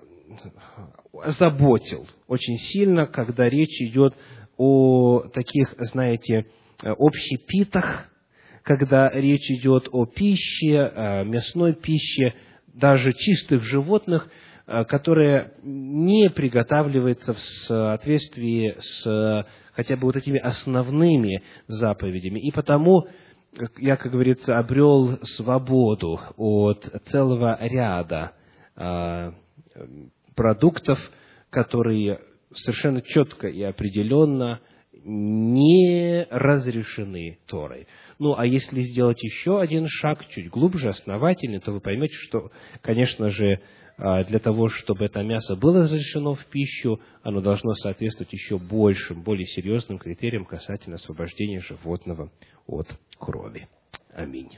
заботил 1.26 2.08
очень 2.26 2.56
сильно, 2.56 3.06
когда 3.06 3.48
речь 3.48 3.80
идет 3.82 4.14
о 4.56 5.24
таких, 5.32 5.74
знаете, 5.78 6.46
общепитах, 6.82 8.08
когда 8.62 9.10
речь 9.10 9.50
идет 9.50 9.88
о 9.92 10.06
пище, 10.06 11.24
мясной 11.26 11.74
пище, 11.74 12.34
даже 12.66 13.12
чистых 13.12 13.62
животных, 13.62 14.28
которая 14.66 15.54
не 15.62 16.28
приготавливается 16.28 17.34
в 17.34 17.40
соответствии 17.40 18.76
с 18.78 19.46
хотя 19.78 19.96
бы 19.96 20.06
вот 20.06 20.16
этими 20.16 20.40
основными 20.40 21.44
заповедями. 21.68 22.40
И 22.40 22.50
потому 22.50 23.06
я, 23.76 23.96
как 23.96 24.10
говорится, 24.10 24.58
обрел 24.58 25.20
свободу 25.22 26.18
от 26.36 26.82
целого 27.06 27.56
ряда 27.60 28.32
а, 28.74 29.34
продуктов, 30.34 30.98
которые 31.50 32.18
совершенно 32.52 33.02
четко 33.02 33.46
и 33.46 33.62
определенно 33.62 34.60
не 35.04 36.26
разрешены 36.28 37.38
Торой. 37.46 37.86
Ну, 38.18 38.34
а 38.36 38.44
если 38.44 38.80
сделать 38.80 39.22
еще 39.22 39.60
один 39.60 39.86
шаг, 39.86 40.26
чуть 40.26 40.50
глубже, 40.50 40.88
основательный, 40.88 41.60
то 41.60 41.70
вы 41.70 41.80
поймете, 41.80 42.14
что, 42.14 42.50
конечно 42.82 43.30
же, 43.30 43.60
для 43.98 44.38
того, 44.38 44.68
чтобы 44.68 45.06
это 45.06 45.22
мясо 45.22 45.56
было 45.56 45.82
разрешено 45.82 46.34
в 46.34 46.44
пищу, 46.46 47.00
оно 47.22 47.40
должно 47.40 47.74
соответствовать 47.74 48.32
еще 48.32 48.56
большим, 48.56 49.22
более 49.22 49.46
серьезным 49.46 49.98
критериям 49.98 50.44
касательно 50.44 50.96
освобождения 50.96 51.60
животного 51.60 52.30
от 52.66 52.86
крови. 53.18 53.68
Аминь. 54.14 54.50